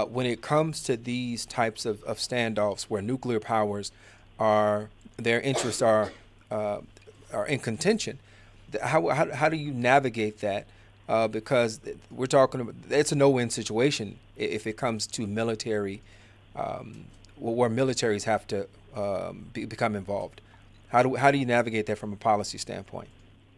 when 0.09 0.25
it 0.25 0.41
comes 0.41 0.83
to 0.83 0.95
these 0.95 1.45
types 1.45 1.85
of, 1.85 2.03
of 2.03 2.17
standoffs, 2.17 2.83
where 2.83 3.01
nuclear 3.01 3.39
powers 3.39 3.91
are 4.39 4.89
their 5.17 5.41
interests 5.41 5.81
are 5.81 6.11
are 6.51 7.47
in 7.47 7.59
contention, 7.59 8.19
how, 8.81 9.09
how, 9.09 9.31
how 9.31 9.49
do 9.49 9.57
you 9.57 9.71
navigate 9.71 10.39
that? 10.39 10.67
Uh, 11.09 11.27
because 11.27 11.81
we're 12.09 12.25
talking 12.25 12.61
about 12.61 12.75
it's 12.89 13.11
a 13.11 13.15
no-win 13.15 13.49
situation 13.49 14.17
if 14.37 14.65
it 14.65 14.77
comes 14.77 15.05
to 15.05 15.27
military, 15.27 16.01
um, 16.55 17.05
where 17.37 17.69
militaries 17.69 18.23
have 18.23 18.47
to 18.47 18.65
um, 18.95 19.45
be, 19.51 19.65
become 19.65 19.95
involved. 19.97 20.39
How 20.93 21.01
do 21.01 21.15
how 21.15 21.31
do 21.31 21.39
you 21.39 21.45
navigate 21.47 21.87
that 21.87 21.97
from 21.97 22.13
a 22.13 22.15
policy 22.15 22.59
standpoint? 22.59 23.09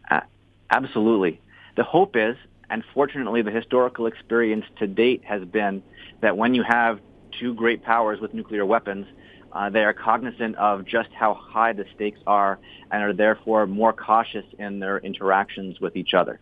Uh, 0.10 0.22
absolutely. 0.70 1.42
The 1.76 1.84
hope 1.84 2.16
is, 2.16 2.38
and 2.70 2.82
fortunately, 2.94 3.42
the 3.42 3.52
historical 3.52 4.08
experience 4.08 4.64
to 4.80 4.88
date 4.88 5.22
has 5.26 5.44
been 5.44 5.84
that 6.22 6.38
when 6.38 6.54
you 6.56 6.64
have 6.64 7.02
two 7.38 7.54
great 7.54 7.84
powers 7.84 8.22
with 8.22 8.34
nuclear 8.34 8.66
weapons, 8.66 9.06
uh, 9.52 9.70
they 9.70 9.84
are 9.84 9.92
cognizant 9.92 10.56
of 10.56 10.86
just 10.86 11.10
how 11.12 11.34
high 11.34 11.74
the 11.74 11.84
stakes 11.94 12.22
are 12.26 12.58
and 12.90 13.04
are 13.04 13.12
therefore 13.12 13.68
more 13.68 13.92
cautious 13.92 14.46
in 14.58 14.80
their 14.80 15.00
interactions 15.00 15.82
with 15.82 15.98
each 15.98 16.14
other. 16.14 16.40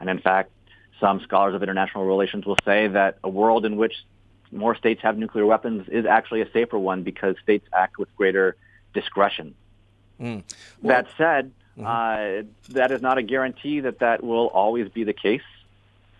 And 0.00 0.08
in 0.08 0.18
fact, 0.18 0.50
some 0.98 1.20
scholars 1.20 1.54
of 1.54 1.62
international 1.62 2.06
relations 2.06 2.46
will 2.46 2.58
say 2.64 2.88
that 2.88 3.18
a 3.22 3.28
world 3.28 3.66
in 3.66 3.76
which 3.76 3.96
more 4.50 4.74
states 4.74 5.02
have 5.02 5.18
nuclear 5.18 5.44
weapons 5.44 5.88
is 5.92 6.06
actually 6.06 6.40
a 6.40 6.50
safer 6.52 6.78
one 6.78 7.02
because 7.02 7.36
states 7.42 7.66
act 7.74 7.98
with 7.98 8.08
greater 8.16 8.56
discretion. 8.94 9.54
Mm. 10.20 10.42
Well, 10.82 10.96
that 10.96 11.08
said, 11.16 11.52
mm-hmm. 11.78 11.86
uh, 11.86 12.50
that 12.70 12.92
is 12.92 13.00
not 13.00 13.18
a 13.18 13.22
guarantee 13.22 13.80
that 13.80 14.00
that 14.00 14.22
will 14.22 14.46
always 14.48 14.88
be 14.88 15.04
the 15.04 15.12
case. 15.12 15.42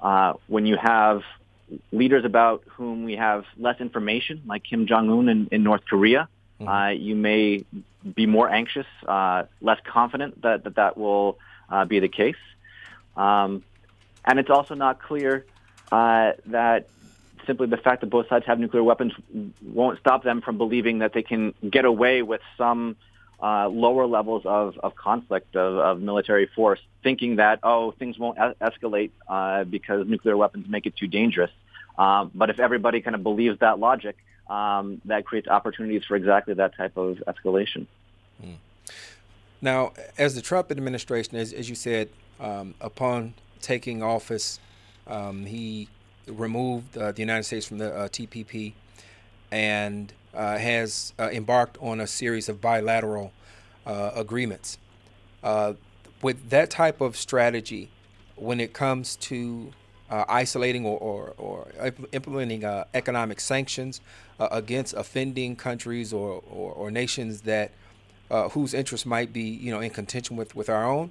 Uh, 0.01 0.35
when 0.47 0.65
you 0.67 0.77
have 0.77 1.23
leaders 1.93 2.25
about 2.25 2.65
whom 2.67 3.05
we 3.05 3.17
have 3.17 3.45
less 3.59 3.81
information, 3.81 4.43
like 4.47 4.65
Kim 4.65 4.87
Jong 4.87 5.11
Un 5.11 5.29
in, 5.29 5.49
in 5.53 5.63
North 5.63 5.85
Korea, 5.85 6.29
mm-hmm. 6.61 6.69
uh, 6.69 6.89
you 6.91 7.15
may 7.15 7.65
be 8.15 8.27
more 8.27 8.49
anxious, 8.49 8.87
uh, 9.07 9.45
less 9.61 9.79
confident 9.85 10.41
that 10.43 10.65
that, 10.65 10.77
that 10.77 10.97
will 10.97 11.39
uh, 11.69 11.85
be 11.85 12.01
the 12.01 12.09
case. 12.09 12.37
Um, 13.17 13.63
and 14.25 14.39
it's 14.39 14.51
also 14.51 14.75
not 14.75 15.03
clear 15.03 15.45
uh, 15.93 16.33
that 16.47 16.89
simply 17.47 17.67
the 17.67 17.77
fact 17.77 18.01
that 18.01 18.09
both 18.09 18.29
sides 18.29 18.47
have 18.47 18.59
nuclear 18.59 18.83
weapons 18.83 19.13
won't 19.63 19.99
stop 19.99 20.23
them 20.23 20.41
from 20.41 20.59
believing 20.59 20.99
that 21.01 21.13
they 21.13 21.23
can 21.23 21.55
get 21.69 21.85
away 21.85 22.23
with 22.23 22.41
some 22.57 22.97
uh, 23.43 23.69
lower 23.69 24.07
levels 24.07 24.43
of, 24.45 24.79
of 24.79 24.95
conflict 24.95 25.57
of, 25.57 25.79
of 25.79 26.01
military 26.01 26.47
force, 26.47 26.81
thinking 27.03 27.37
that 27.37 27.61
oh 27.63 27.93
things 27.93 28.19
won't 28.19 28.39
es- 28.39 28.57
escalate 28.61 29.11
uh, 29.29 29.65
because 29.65 30.07
nuclear 30.07 30.37
weapons 30.37 30.69
make 30.69 30.87
it 30.87 30.97
too 30.97 31.07
dangerous. 31.07 31.51
Um, 31.99 32.31
but 32.35 32.51
if 32.51 32.61
everybody 32.61 33.01
kind 33.01 33.15
of 33.15 33.23
believes 33.23 33.59
that 33.61 33.79
logic, 33.79 34.17
um, 34.49 35.01
that 35.05 35.25
creates 35.25 35.49
opportunities 35.49 36.05
for 36.05 36.17
exactly 36.17 36.55
that 36.55 36.77
type 36.77 36.97
of 36.97 37.23
escalation. 37.29 37.87
Mm. 38.45 38.57
Now, 39.61 39.93
as 40.19 40.35
the 40.35 40.43
Trump 40.43 40.71
administration, 40.71 41.37
as, 41.37 41.53
as 41.53 41.69
you 41.69 41.75
said, 41.75 42.09
um, 42.41 42.75
upon 42.81 43.35
taking 43.61 44.03
office, 44.03 44.59
um, 45.07 45.45
he 45.47 45.89
removed 46.27 46.97
uh, 46.97 47.13
the 47.13 47.21
United 47.21 47.45
States 47.45 47.67
from 47.67 47.79
the 47.79 47.95
uh, 47.95 48.09
TPP 48.09 48.73
and 49.51 50.13
has 50.33 51.13
uh, 51.19 51.29
embarked 51.33 51.79
on 51.81 52.01
a 52.01 52.07
series 52.07 52.49
of 52.49 52.61
bilateral 52.61 53.33
uh, 53.87 54.11
agreements. 54.15 54.79
Uh, 55.43 55.75
with 56.23 56.51
that 56.51 56.71
type 56.71 57.01
of 57.01 57.17
strategy, 57.17 57.91
when 58.37 58.61
it 58.61 58.73
comes 58.73 59.17
to 59.17 59.73
uh, 60.11 60.25
isolating 60.29 60.85
or, 60.85 60.99
or, 60.99 61.35
or 61.39 61.93
implementing 62.13 62.65
uh, 62.65 62.85
economic 62.95 63.41
sanctions 63.41 64.01
against 64.39 64.95
offending 64.95 65.55
countries 65.55 66.13
or, 66.13 66.43
or, 66.51 66.73
or 66.73 66.91
nations 66.91 67.43
that 67.43 67.73
whose 68.53 68.73
interests 68.73 69.05
might 69.05 69.33
be 69.33 69.43
you 69.43 69.71
know 69.71 69.81
in 69.81 69.91
contention 69.91 70.37
with, 70.37 70.55
with 70.55 70.71
our 70.71 70.85
own, 70.85 71.11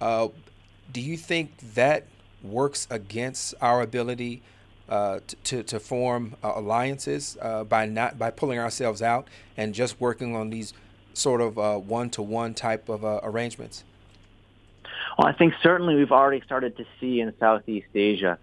do 0.00 1.00
you 1.00 1.16
think 1.16 1.56
that 1.74 2.06
works 2.42 2.86
against 2.90 3.54
our 3.60 3.82
ability 3.82 4.42
uh, 4.90 5.20
to, 5.44 5.62
to 5.62 5.78
form 5.78 6.34
uh, 6.42 6.52
alliances 6.56 7.38
uh, 7.40 7.62
by 7.62 7.86
not 7.86 8.18
by 8.18 8.28
pulling 8.28 8.58
ourselves 8.58 9.00
out 9.00 9.28
and 9.56 9.72
just 9.72 10.00
working 10.00 10.34
on 10.34 10.50
these 10.50 10.74
sort 11.14 11.40
of 11.40 11.56
one 11.86 12.10
to 12.10 12.20
one 12.20 12.54
type 12.54 12.88
of 12.88 13.04
uh, 13.04 13.20
arrangements? 13.22 13.84
Well, 15.16 15.28
I 15.28 15.32
think 15.32 15.54
certainly 15.62 15.94
we've 15.94 16.10
already 16.10 16.40
started 16.40 16.76
to 16.78 16.86
see 16.98 17.20
in 17.20 17.32
Southeast 17.38 17.86
Asia 17.94 18.36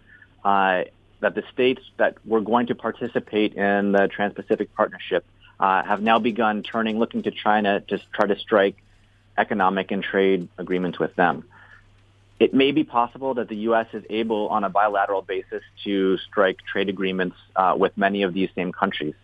uh, 0.46 0.84
that 1.20 1.36
the 1.36 1.44
states 1.52 1.82
that 1.98 2.16
were 2.26 2.42
going 2.42 2.68
to 2.68 2.76
participate 2.76 3.54
in 3.56 3.92
the 3.92 4.08
Trans-Pacific 4.08 4.74
Partnership 4.74 5.26
have 5.60 6.02
now 6.02 6.18
begun 6.18 6.64
turning, 6.64 6.98
looking 6.98 7.24
to 7.24 7.32
China 7.32 7.82
to 7.82 8.00
try 8.14 8.26
to 8.26 8.40
strike 8.40 8.78
economic 9.38 9.92
and 9.92 10.02
trade 10.02 10.48
agreements 10.58 10.98
with 10.98 11.14
them 11.16 11.44
it 12.40 12.54
may 12.54 12.72
be 12.72 12.84
possible 12.84 13.34
that 13.36 13.50
the 13.50 13.56
U.S. 13.70 13.88
is 13.94 14.04
able, 14.10 14.48
on 14.50 14.64
a 14.64 14.70
bilateral 14.70 15.22
basis, 15.22 15.64
to 15.84 16.18
strike 16.18 16.60
trade 16.72 16.90
agreements 16.90 17.36
uh, 17.56 17.76
with 17.78 17.98
many 17.98 18.24
of 18.24 18.34
these 18.34 18.50
same 18.56 18.72
countries. 18.72 19.16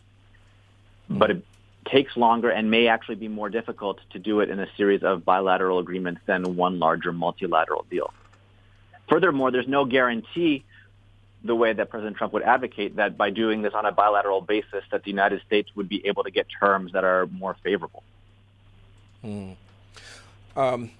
Mm-hmm. 1.09 1.19
But 1.19 1.31
it 1.31 1.45
takes 1.85 2.17
longer 2.17 2.49
and 2.49 2.71
may 2.71 2.87
actually 2.87 3.15
be 3.15 3.27
more 3.27 3.49
difficult 3.49 3.99
to 4.11 4.19
do 4.19 4.39
it 4.39 4.49
in 4.49 4.59
a 4.59 4.67
series 4.77 5.03
of 5.03 5.23
bilateral 5.23 5.79
agreements 5.79 6.21
than 6.25 6.55
one 6.55 6.79
larger 6.79 7.11
multilateral 7.11 7.85
deal. 7.89 8.13
Furthermore, 9.09 9.51
there's 9.51 9.67
no 9.67 9.85
guarantee 9.85 10.63
the 11.43 11.53
way 11.53 11.73
that 11.73 11.89
President 11.89 12.15
Trump 12.15 12.33
would 12.33 12.43
advocate 12.43 12.95
that 12.95 13.17
by 13.17 13.29
doing 13.29 13.61
this 13.61 13.73
on 13.73 13.85
a 13.85 13.91
bilateral 13.91 14.41
basis 14.41 14.83
that 14.91 15.03
the 15.03 15.09
United 15.09 15.41
States 15.45 15.69
would 15.75 15.89
be 15.89 16.05
able 16.07 16.23
to 16.23 16.31
get 16.31 16.47
terms 16.59 16.93
that 16.93 17.03
are 17.03 17.27
more 17.27 17.55
favorable. 17.63 18.01
Mm. 19.23 19.55
Um, 20.55 20.91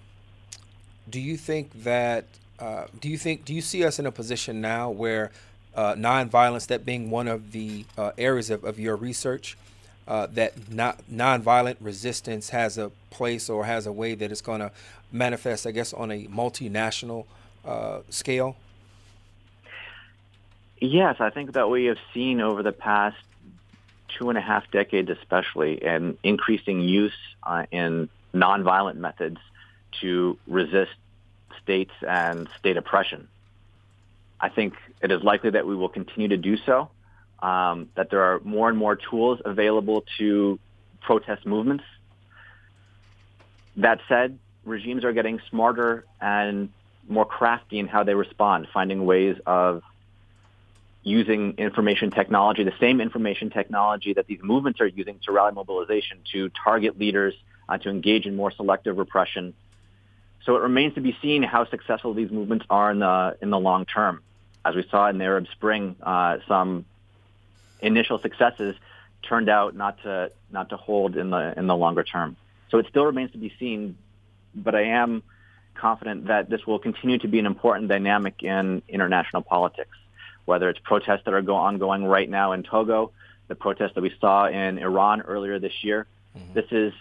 do 1.10 1.20
you 1.20 1.38
think 1.38 1.84
that 1.84 2.26
uh, 2.60 2.86
do 3.00 3.10
you 3.10 3.18
think 3.18 3.46
do 3.46 3.54
you 3.54 3.62
see 3.62 3.84
us 3.84 4.00
in 4.00 4.06
a 4.06 4.12
position 4.12 4.62
now 4.62 4.90
where 4.90 5.32
uh, 5.76 5.96
nonviolence, 5.96 6.68
that 6.68 6.86
being 6.86 7.10
one 7.10 7.28
of 7.28 7.52
the 7.52 7.86
uh, 7.98 8.12
areas 8.18 8.50
of, 8.50 8.64
of 8.64 8.80
your 8.80 8.96
research, 8.96 9.58
uh, 10.08 10.28
that 10.28 10.72
not 10.72 11.02
nonviolent 11.12 11.78
resistance 11.80 12.50
has 12.50 12.78
a 12.78 12.92
place 13.10 13.50
or 13.50 13.66
has 13.66 13.86
a 13.86 13.92
way 13.92 14.14
that 14.14 14.32
it's 14.32 14.42
going 14.42 14.60
to 14.60 14.72
manifest, 15.12 15.66
I 15.66 15.72
guess, 15.72 15.94
on 15.94 16.12
a 16.12 16.26
multinational 16.28 17.26
uh, 17.66 18.00
scale? 18.10 18.56
Yes, 20.80 21.16
I 21.20 21.30
think 21.30 21.54
that 21.54 21.70
we 21.70 21.86
have 21.86 21.98
seen 22.14 22.42
over 22.42 22.62
the 22.62 22.74
past 22.74 23.18
two 24.10 24.30
and 24.30 24.38
a 24.38 24.42
half 24.42 24.70
decades, 24.70 25.10
especially, 25.10 25.82
an 25.84 26.18
increasing 26.24 26.82
use 26.82 27.18
uh, 27.44 27.66
in 27.72 28.10
nonviolent 28.34 28.96
methods 28.96 29.40
to 30.02 30.38
resist 30.48 30.92
states 31.62 31.92
and 32.08 32.50
state 32.60 32.78
oppression. 32.78 33.28
I 34.40 34.50
think 34.50 34.74
it 35.02 35.12
is 35.12 35.24
likely 35.24 35.52
that 35.52 35.66
we 35.66 35.76
will 35.76 35.90
continue 35.90 36.28
to 36.30 36.38
do 36.38 36.58
so, 36.58 36.90
um, 37.40 37.90
that 37.96 38.10
there 38.10 38.22
are 38.22 38.40
more 38.44 38.70
and 38.70 38.78
more 38.78 38.96
tools 38.96 39.40
available 39.46 40.04
to 40.18 40.60
protest 41.02 41.46
movements. 41.46 41.84
That 43.78 44.00
said, 44.08 44.38
regimes 44.66 45.04
are 45.04 45.14
getting 45.14 45.40
smarter 45.50 46.06
and 46.22 46.70
more 47.08 47.26
crafty 47.26 47.80
in 47.80 47.88
how 47.88 48.04
they 48.04 48.16
respond, 48.16 48.68
finding 48.74 49.06
ways 49.06 49.38
of 49.46 49.84
using 51.04 51.56
information 51.58 52.12
technology, 52.12 52.64
the 52.64 52.74
same 52.80 53.02
information 53.02 53.50
technology 53.50 54.14
that 54.14 54.26
these 54.26 54.40
movements 54.42 54.80
are 54.80 54.88
using 54.88 55.20
to 55.26 55.32
rally 55.32 55.52
mobilization 55.54 56.20
to 56.32 56.50
target 56.64 56.98
leaders 56.98 57.34
uh, 57.68 57.78
to 57.78 57.90
engage 57.90 58.26
in 58.26 58.36
more 58.36 58.52
selective 58.52 58.98
repression. 58.98 59.54
So 60.46 60.56
it 60.58 60.62
remains 60.62 60.96
to 60.96 61.02
be 61.02 61.16
seen 61.22 61.44
how 61.44 61.66
successful 61.70 62.14
these 62.14 62.32
movements 62.32 62.66
are 62.70 62.92
in 62.92 63.00
the 63.00 63.38
in 63.42 63.50
the 63.50 63.60
long 63.60 63.86
term. 63.86 64.22
As 64.66 64.76
we 64.76 64.86
saw 64.90 65.10
in 65.10 65.18
the 65.18 65.26
Arab 65.26 65.48
Spring, 65.52 65.96
uh, 66.02 66.38
some 66.48 66.86
initial 67.82 68.20
successes 68.20 68.76
turned 69.22 69.50
out 69.50 69.76
not 69.76 70.02
to 70.04 70.32
not 70.52 70.70
to 70.70 70.78
hold 70.78 71.16
in 71.16 71.30
the 71.30 71.54
in 71.58 71.68
the 71.68 71.76
longer 71.76 72.04
term. 72.04 72.36
So 72.70 72.78
it 72.78 72.88
still 72.90 73.06
remains 73.06 73.32
to 73.32 73.38
be 73.38 73.54
seen, 73.60 73.98
but 74.56 74.76
I 74.76 74.84
am 74.84 75.24
confident 75.76 76.28
that 76.28 76.50
this 76.50 76.66
will 76.66 76.80
continue 76.80 77.20
to 77.20 77.28
be 77.28 77.40
an 77.40 77.46
important 77.46 77.88
dynamic 77.88 78.44
in 78.44 78.82
international 78.88 79.42
politics. 79.42 79.98
Whether 80.46 80.70
it's 80.70 80.80
protests 80.80 81.22
that 81.26 81.34
are 81.34 81.42
go- 81.42 81.56
ongoing 81.56 82.04
right 82.04 82.30
now 82.30 82.52
in 82.52 82.64
Togo, 82.64 83.12
the 83.48 83.56
protests 83.56 83.94
that 83.96 84.02
we 84.02 84.14
saw 84.20 84.48
in 84.48 84.78
Iran 84.78 85.22
earlier 85.22 85.58
this 85.58 85.84
year, 85.84 86.06
mm-hmm. 86.38 86.54
this 86.54 86.66
is 86.72 86.94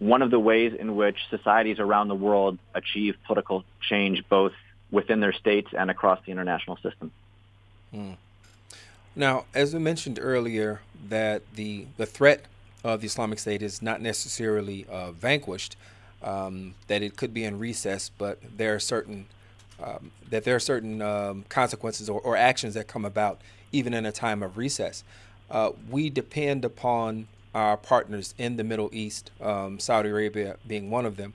one 0.00 0.22
of 0.22 0.32
the 0.32 0.40
ways 0.40 0.72
in 0.76 0.96
which 0.96 1.18
societies 1.28 1.78
around 1.78 2.08
the 2.08 2.14
world 2.14 2.58
achieve 2.74 3.16
political 3.26 3.64
change 3.80 4.24
both 4.28 4.52
within 4.90 5.20
their 5.20 5.32
states 5.32 5.68
and 5.76 5.90
across 5.90 6.18
the 6.24 6.32
international 6.32 6.76
system. 6.78 7.12
Mm. 7.94 8.16
Now, 9.14 9.44
as 9.54 9.72
we 9.74 9.78
mentioned 9.80 10.18
earlier, 10.20 10.80
that 11.08 11.42
the 11.54 11.86
the 11.96 12.06
threat 12.06 12.46
of 12.82 13.02
the 13.02 13.06
Islamic 13.06 13.38
State 13.38 13.62
is 13.62 13.82
not 13.82 14.00
necessarily 14.00 14.86
uh, 14.90 15.12
vanquished, 15.12 15.76
um, 16.22 16.74
that 16.86 17.02
it 17.02 17.16
could 17.16 17.34
be 17.34 17.44
in 17.44 17.58
recess, 17.58 18.10
but 18.16 18.38
there 18.56 18.74
are 18.74 18.80
certain 18.80 19.26
um, 19.82 20.10
that 20.28 20.44
there 20.44 20.56
are 20.56 20.60
certain 20.60 21.02
um, 21.02 21.44
consequences 21.48 22.08
or, 22.08 22.20
or, 22.20 22.36
actions 22.36 22.74
that 22.74 22.86
come 22.86 23.04
about 23.06 23.40
even 23.72 23.94
in 23.94 24.04
a 24.04 24.12
time 24.12 24.42
of 24.42 24.58
recess. 24.58 25.04
Uh, 25.50 25.70
we 25.88 26.10
depend 26.10 26.66
upon 26.66 27.26
our 27.54 27.76
partners 27.76 28.34
in 28.38 28.56
the 28.56 28.64
Middle 28.64 28.90
East, 28.92 29.30
um, 29.40 29.78
Saudi 29.78 30.08
Arabia 30.08 30.56
being 30.66 30.90
one 30.90 31.06
of 31.06 31.16
them, 31.16 31.34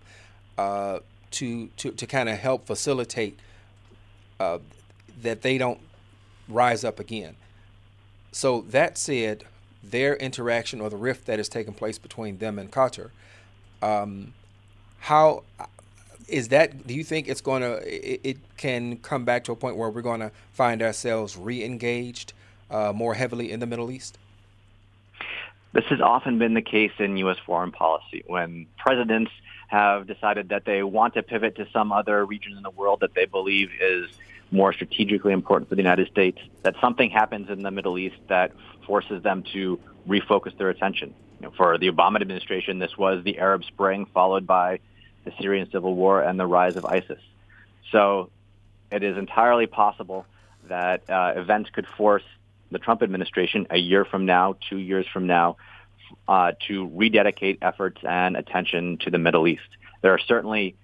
uh, 0.57 0.99
to 1.31 1.67
to, 1.77 1.91
to 1.91 2.07
kind 2.07 2.29
of 2.29 2.37
help 2.37 2.65
facilitate 2.65 3.39
uh, 4.39 4.59
that 5.21 5.41
they 5.41 5.57
don't 5.57 5.79
rise 6.47 6.83
up 6.83 6.99
again. 6.99 7.35
So 8.31 8.61
that 8.69 8.97
said, 8.97 9.45
their 9.83 10.15
interaction 10.15 10.81
or 10.81 10.89
the 10.89 10.97
rift 10.97 11.25
that 11.25 11.39
has 11.39 11.49
taken 11.49 11.73
place 11.73 11.97
between 11.97 12.37
them 12.37 12.59
and 12.59 12.71
Qatar, 12.71 13.11
um, 13.81 14.33
how 14.99 15.43
is 16.27 16.49
that? 16.49 16.87
Do 16.87 16.93
you 16.93 17.03
think 17.03 17.27
it's 17.27 17.41
going 17.41 17.61
to? 17.61 17.77
It, 17.85 18.21
it, 18.23 18.37
can 18.57 18.97
come 18.97 19.25
back 19.25 19.43
to 19.43 19.51
a 19.51 19.55
point 19.55 19.75
where 19.75 19.89
we're 19.89 20.01
going 20.01 20.21
to 20.21 20.31
find 20.53 20.81
ourselves 20.81 21.37
re-engaged 21.37 22.33
uh, 22.71 22.93
more 22.95 23.13
heavily 23.13 23.51
in 23.51 23.59
the 23.59 23.67
Middle 23.67 23.91
East? 23.91 24.17
This 25.75 25.83
has 25.89 25.99
often 25.99 26.39
been 26.39 26.53
the 26.53 26.61
case 26.61 26.93
in 26.99 27.17
U.S. 27.17 27.35
foreign 27.45 27.73
policy 27.73 28.23
when 28.27 28.65
presidents 28.77 29.29
have 29.67 30.07
decided 30.07 30.47
that 30.47 30.63
they 30.63 30.83
want 30.83 31.15
to 31.15 31.21
pivot 31.21 31.57
to 31.57 31.67
some 31.73 31.91
other 31.91 32.25
region 32.25 32.55
in 32.55 32.63
the 32.63 32.69
world 32.69 33.01
that 33.01 33.13
they 33.13 33.25
believe 33.25 33.71
is 33.81 34.09
more 34.51 34.71
strategically 34.71 35.33
important 35.33 35.67
for 35.67 35.75
the 35.75 35.81
United 35.81 36.07
States, 36.07 36.39
that 36.61 36.75
something 36.79 37.09
happens 37.09 37.49
in 37.49 37.61
the 37.61 37.71
Middle 37.71 37.97
East 37.97 38.15
that 38.29 38.53
forces 38.87 39.21
them 39.21 39.43
to 39.51 39.77
refocus 40.07 40.57
their 40.57 40.69
attention. 40.69 41.13
You 41.41 41.47
know, 41.47 41.53
for 41.57 41.77
the 41.77 41.91
Obama 41.91 42.21
administration, 42.21 42.79
this 42.79 42.97
was 42.97 43.25
the 43.25 43.37
Arab 43.37 43.65
Spring 43.65 44.05
followed 44.13 44.47
by 44.47 44.79
the 45.25 45.33
Syrian 45.41 45.69
civil 45.71 45.93
war 45.93 46.21
and 46.21 46.39
the 46.39 46.47
rise 46.47 46.77
of 46.77 46.85
ISIS. 46.85 47.19
So 47.91 48.29
it 48.93 49.03
is 49.03 49.17
entirely 49.17 49.67
possible 49.67 50.25
that 50.69 51.09
uh, 51.09 51.33
events 51.35 51.69
could 51.71 51.85
force 51.85 52.23
the 52.75 52.79
Trump 52.79 53.01
administration 53.01 53.65
a 53.69 53.77
year 53.77 54.03
from 54.03 54.25
now, 54.25 54.57
two 54.69 54.77
years 54.77 55.05
from 55.13 55.27
now, 55.27 55.55
uh, 56.27 56.51
to 56.67 56.91
rededicate 56.93 57.57
efforts 57.61 58.01
and 58.03 58.35
attention 58.35 58.97
to 58.97 59.09
the 59.09 59.17
Middle 59.17 59.47
East. 59.47 59.69
There 60.01 60.13
are 60.13 60.19
certainly 60.19 60.75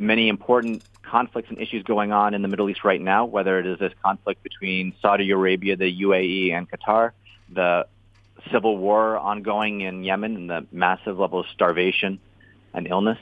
many 0.00 0.28
important 0.28 0.82
conflicts 1.02 1.48
and 1.48 1.60
issues 1.60 1.84
going 1.84 2.10
on 2.10 2.34
in 2.34 2.42
the 2.42 2.48
Middle 2.48 2.68
East 2.68 2.82
right 2.82 3.00
now, 3.00 3.24
whether 3.24 3.60
it 3.60 3.66
is 3.66 3.78
this 3.78 3.92
conflict 4.04 4.42
between 4.42 4.94
Saudi 5.00 5.30
Arabia, 5.30 5.76
the 5.76 6.02
UAE, 6.02 6.52
and 6.52 6.68
Qatar, 6.68 7.12
the 7.52 7.86
civil 8.50 8.76
war 8.76 9.16
ongoing 9.16 9.82
in 9.82 10.02
Yemen, 10.02 10.34
and 10.34 10.50
the 10.50 10.66
massive 10.72 11.20
level 11.20 11.38
of 11.38 11.46
starvation 11.54 12.18
and 12.72 12.88
illness, 12.88 13.18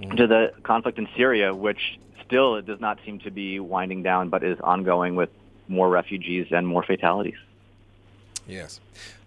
mm. 0.00 0.16
to 0.16 0.26
the 0.26 0.54
conflict 0.62 0.96
in 0.96 1.06
Syria, 1.18 1.54
which 1.54 1.98
still 2.24 2.62
does 2.62 2.80
not 2.80 2.98
seem 3.04 3.18
to 3.20 3.30
be 3.30 3.60
winding 3.60 4.02
down, 4.02 4.30
but 4.30 4.42
is 4.42 4.58
ongoing 4.60 5.16
with 5.16 5.28
more 5.68 5.88
refugees 5.88 6.48
and 6.50 6.66
more 6.66 6.82
fatalities. 6.82 7.38
Yes. 8.46 8.80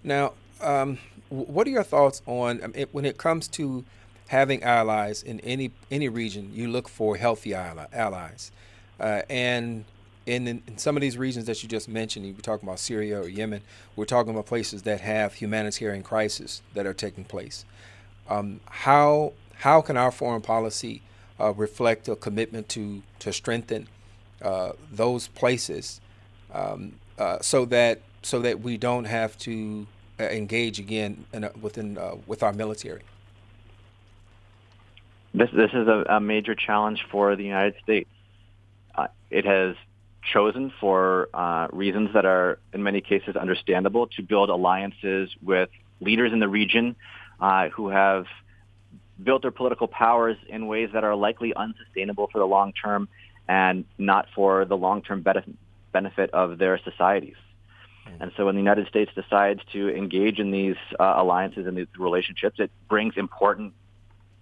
Now, 0.04 0.34
um, 0.62 0.98
what 1.30 1.68
are 1.68 1.72
your 1.72 1.84
thoughts 1.84 2.22
on 2.26 2.60
when 2.92 3.06
it 3.06 3.18
comes 3.18 3.48
to 3.50 3.84
having 4.28 4.64
allies 4.64 5.24
in 5.24 5.40
any 5.42 5.72
any 5.92 6.10
region? 6.10 6.52
You 6.54 6.70
look 6.70 6.88
for 6.88 7.18
healthy 7.18 7.54
allies, 7.54 8.52
uh, 9.00 9.22
and 9.30 9.86
in, 10.26 10.48
in, 10.48 10.78
some 10.78 10.98
of 10.98 11.02
these 11.02 11.18
regions 11.18 11.46
that 11.46 11.64
you 11.64 11.70
just 11.70 11.88
mentioned, 11.88 12.26
you 12.26 12.34
were 12.34 12.42
talking 12.42 12.68
about 12.68 12.80
Syria 12.80 13.22
or 13.22 13.28
Yemen. 13.28 13.62
We're 13.96 14.06
talking 14.06 14.32
about 14.32 14.46
places 14.46 14.84
that 14.84 15.02
have 15.02 15.34
humanitarian 15.34 16.04
crises 16.04 16.62
that 16.74 16.86
are 16.86 16.94
taking 16.94 17.24
place. 17.24 17.66
Um, 18.30 18.60
how 18.66 19.34
how 19.56 19.82
can 19.82 19.98
our 19.98 20.12
foreign 20.12 20.42
policy 20.42 21.02
uh, 21.40 21.54
reflect 21.54 22.08
a 22.08 22.16
commitment 22.16 22.70
to 22.70 23.02
to 23.20 23.34
strengthen 23.34 23.88
uh, 24.42 24.74
those 24.92 25.28
places 25.30 26.00
um, 26.54 26.94
uh, 27.18 27.40
so 27.42 27.66
that 27.66 28.02
so 28.22 28.40
that 28.40 28.62
we 28.62 28.78
don't 28.78 29.06
have 29.06 29.38
to 29.38 29.88
uh, 30.20 30.24
engage 30.24 30.80
again 30.80 31.26
a, 31.34 31.52
within 31.60 31.98
uh, 31.98 32.16
with 32.26 32.44
our 32.44 32.54
military. 32.54 33.02
This 35.34 35.50
this 35.52 35.72
is 35.74 35.88
a, 35.88 36.04
a 36.10 36.20
major 36.20 36.56
challenge 36.56 37.06
for 37.12 37.36
the 37.36 37.44
United 37.44 37.76
States. 37.84 38.10
Uh, 38.96 39.08
it 39.30 39.46
has 39.46 39.76
chosen 40.34 40.74
for 40.80 41.30
uh, 41.34 41.68
reasons 41.72 42.10
that 42.14 42.26
are 42.26 42.60
in 42.74 42.84
many 42.84 43.02
cases 43.02 43.36
understandable 43.36 44.08
to 44.08 44.22
build 44.24 44.50
alliances 44.50 45.30
with 45.42 45.70
leaders 46.02 46.34
in 46.34 46.40
the 46.40 46.50
region 46.50 46.96
who 47.74 47.90
have 47.90 48.26
built 49.24 49.42
their 49.42 49.52
political 49.52 49.88
powers 49.88 50.38
in 50.48 50.68
ways 50.68 50.90
that 50.94 51.04
are 51.04 51.16
likely 51.16 51.54
unsustainable 51.54 52.28
for 52.32 52.40
the 52.40 52.46
long 52.46 52.74
term 52.74 53.08
and 53.48 53.86
not 53.98 54.28
for 54.36 54.66
the 54.66 54.76
long 54.76 55.02
term 55.02 55.22
benefit 55.92 56.30
of 56.32 56.58
their 56.58 56.80
societies. 56.84 57.36
Mm-hmm. 58.08 58.24
And 58.24 58.32
so 58.38 58.46
when 58.46 58.56
the 58.56 58.62
United 58.62 58.88
States 58.88 59.12
decides 59.16 59.62
to 59.74 59.90
engage 59.90 60.40
in 60.40 60.52
these 60.52 60.76
uh, 61.00 61.14
alliances 61.18 61.68
and 61.68 61.78
these 61.78 61.88
relationships, 61.98 62.60
it 62.60 62.72
brings 62.90 63.16
important 63.18 63.74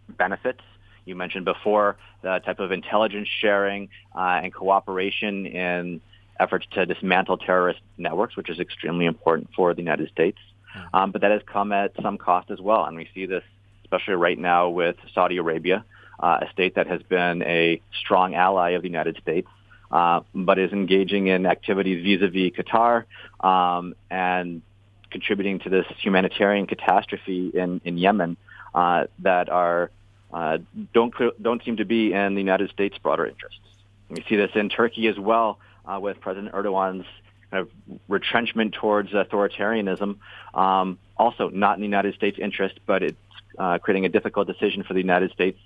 benefits. 0.09 0.61
You 1.05 1.15
mentioned 1.15 1.45
before 1.45 1.97
the 2.21 2.39
type 2.39 2.59
of 2.59 2.71
intelligence 2.71 3.27
sharing 3.41 3.89
uh, 4.15 4.41
and 4.43 4.53
cooperation 4.53 5.45
in 5.45 6.01
efforts 6.39 6.65
to 6.71 6.85
dismantle 6.85 7.37
terrorist 7.37 7.79
networks, 7.97 8.35
which 8.35 8.49
is 8.49 8.59
extremely 8.59 9.05
important 9.05 9.49
for 9.55 9.73
the 9.73 9.81
United 9.81 10.09
States. 10.09 10.39
Mm-hmm. 10.75 10.95
Um, 10.95 11.11
but 11.11 11.21
that 11.21 11.31
has 11.31 11.41
come 11.45 11.71
at 11.71 11.91
some 12.01 12.17
cost 12.17 12.51
as 12.51 12.59
well. 12.59 12.85
And 12.85 12.97
we 12.97 13.07
see 13.13 13.25
this 13.25 13.43
especially 13.85 14.15
right 14.15 14.37
now 14.37 14.69
with 14.69 14.95
Saudi 15.13 15.37
Arabia, 15.37 15.85
uh, 16.19 16.39
a 16.41 16.51
state 16.51 16.75
that 16.75 16.87
has 16.87 17.01
been 17.03 17.43
a 17.43 17.79
strong 18.01 18.33
ally 18.33 18.71
of 18.71 18.81
the 18.81 18.87
United 18.87 19.17
States 19.21 19.47
uh, 19.91 20.21
but 20.33 20.59
is 20.59 20.71
engaging 20.71 21.27
in 21.27 21.45
activities 21.45 22.03
vis-a-vis 22.03 22.51
Qatar 22.51 23.05
um, 23.39 23.95
and 24.09 24.61
contributing 25.11 25.59
to 25.59 25.69
this 25.69 25.85
humanitarian 26.01 26.67
catastrophe 26.67 27.51
in, 27.53 27.81
in 27.85 27.97
Yemen 27.97 28.37
uh, 28.73 29.05
that 29.19 29.49
are 29.49 29.91
uh, 30.33 30.57
don't 30.93 31.13
don't 31.41 31.63
seem 31.63 31.77
to 31.77 31.85
be 31.85 32.11
in 32.11 32.35
the 32.35 32.41
United 32.41 32.69
States' 32.71 32.97
broader 32.97 33.25
interests. 33.25 33.59
We 34.09 34.23
see 34.27 34.35
this 34.35 34.51
in 34.55 34.69
Turkey 34.69 35.07
as 35.07 35.17
well, 35.17 35.59
uh, 35.85 35.99
with 35.99 36.19
President 36.19 36.53
Erdogan's 36.53 37.05
kind 37.51 37.61
of 37.61 37.99
retrenchment 38.09 38.73
towards 38.73 39.11
authoritarianism, 39.11 40.17
um, 40.53 40.99
also 41.17 41.49
not 41.49 41.77
in 41.77 41.81
the 41.81 41.87
United 41.87 42.15
States' 42.15 42.37
interest, 42.39 42.79
but 42.85 43.01
it's 43.03 43.17
uh, 43.57 43.77
creating 43.77 44.05
a 44.05 44.09
difficult 44.09 44.47
decision 44.47 44.83
for 44.83 44.93
the 44.93 44.99
United 44.99 45.31
States 45.31 45.59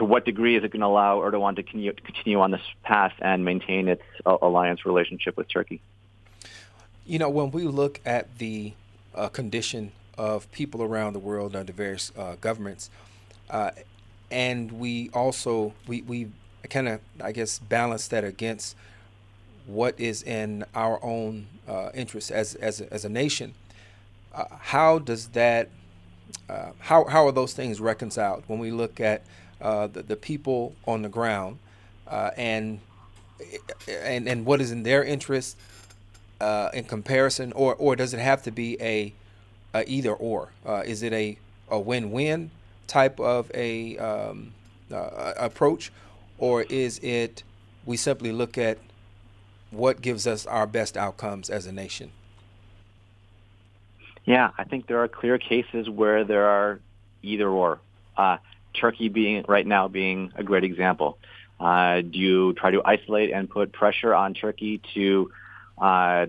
to 0.00 0.04
what 0.06 0.24
degree 0.24 0.56
is 0.56 0.64
it 0.64 0.70
going 0.70 0.80
to 0.80 0.86
allow 0.86 1.18
Erdogan 1.18 1.54
to 1.56 1.62
continue, 1.62 2.40
on 2.40 2.50
this 2.50 2.62
path 2.82 3.12
and 3.20 3.44
maintain 3.44 3.86
its 3.86 4.02
uh, 4.24 4.38
alliance 4.40 4.86
relationship 4.86 5.36
with 5.36 5.46
Turkey? 5.46 5.82
You 7.04 7.18
know, 7.18 7.28
when 7.28 7.50
we 7.50 7.64
look 7.64 8.00
at 8.06 8.38
the 8.38 8.72
uh, 9.14 9.28
condition 9.28 9.92
of 10.16 10.50
people 10.52 10.82
around 10.82 11.12
the 11.12 11.18
world 11.18 11.54
under 11.54 11.74
various 11.74 12.12
uh, 12.16 12.36
governments, 12.40 12.88
uh, 13.50 13.72
and 14.30 14.72
we 14.72 15.10
also 15.12 15.74
we 15.86 16.00
we 16.02 16.28
kind 16.70 16.88
of 16.88 17.00
I 17.22 17.32
guess 17.32 17.58
balance 17.58 18.08
that 18.08 18.24
against 18.24 18.76
what 19.66 20.00
is 20.00 20.22
in 20.22 20.64
our 20.74 20.98
own 21.04 21.46
uh, 21.68 21.90
interest 21.92 22.30
as 22.30 22.54
as 22.54 22.80
a, 22.80 22.90
as 22.90 23.04
a 23.04 23.10
nation. 23.10 23.52
Uh, 24.32 24.44
how 24.60 24.98
does 24.98 25.28
that 25.28 25.68
how 26.78 27.04
how 27.04 27.26
are 27.26 27.32
those 27.32 27.52
things 27.52 27.80
reconciled 27.80 28.44
when 28.46 28.58
we 28.58 28.70
look 28.70 28.98
at 28.98 29.22
uh, 29.60 29.86
the, 29.86 30.02
the 30.02 30.16
people 30.16 30.74
on 30.86 31.02
the 31.02 31.08
ground 31.08 31.58
uh, 32.06 32.30
and 32.36 32.80
and 33.88 34.28
and 34.28 34.44
what 34.44 34.60
is 34.60 34.70
in 34.70 34.82
their 34.82 35.02
interest 35.02 35.56
uh, 36.40 36.70
in 36.72 36.84
comparison, 36.84 37.52
or 37.52 37.74
or 37.74 37.96
does 37.96 38.12
it 38.14 38.20
have 38.20 38.42
to 38.42 38.50
be 38.50 38.80
a 38.80 39.12
a 39.74 39.88
either 39.88 40.12
or? 40.12 40.50
Uh, 40.66 40.82
is 40.84 41.02
it 41.02 41.12
a, 41.12 41.38
a 41.68 41.78
win-win 41.78 42.50
type 42.86 43.20
of 43.20 43.50
a 43.54 43.96
um, 43.98 44.52
uh, 44.92 45.32
approach, 45.36 45.92
or 46.38 46.62
is 46.62 46.98
it 46.98 47.42
we 47.86 47.96
simply 47.96 48.32
look 48.32 48.58
at 48.58 48.78
what 49.70 50.00
gives 50.00 50.26
us 50.26 50.46
our 50.46 50.66
best 50.66 50.96
outcomes 50.96 51.48
as 51.48 51.66
a 51.66 51.72
nation? 51.72 52.10
Yeah, 54.24 54.50
I 54.58 54.64
think 54.64 54.86
there 54.86 55.02
are 55.02 55.08
clear 55.08 55.38
cases 55.38 55.88
where 55.88 56.24
there 56.24 56.46
are 56.46 56.80
either 57.22 57.48
or. 57.48 57.80
Uh, 58.16 58.38
Turkey 58.74 59.08
being 59.08 59.44
right 59.48 59.66
now 59.66 59.88
being 59.88 60.32
a 60.34 60.42
great 60.42 60.64
example. 60.64 61.18
Uh, 61.58 62.00
do 62.00 62.18
you 62.18 62.52
try 62.54 62.70
to 62.70 62.82
isolate 62.84 63.30
and 63.32 63.48
put 63.48 63.72
pressure 63.72 64.14
on 64.14 64.34
Turkey 64.34 64.80
to 64.94 65.30
uh, 65.78 66.26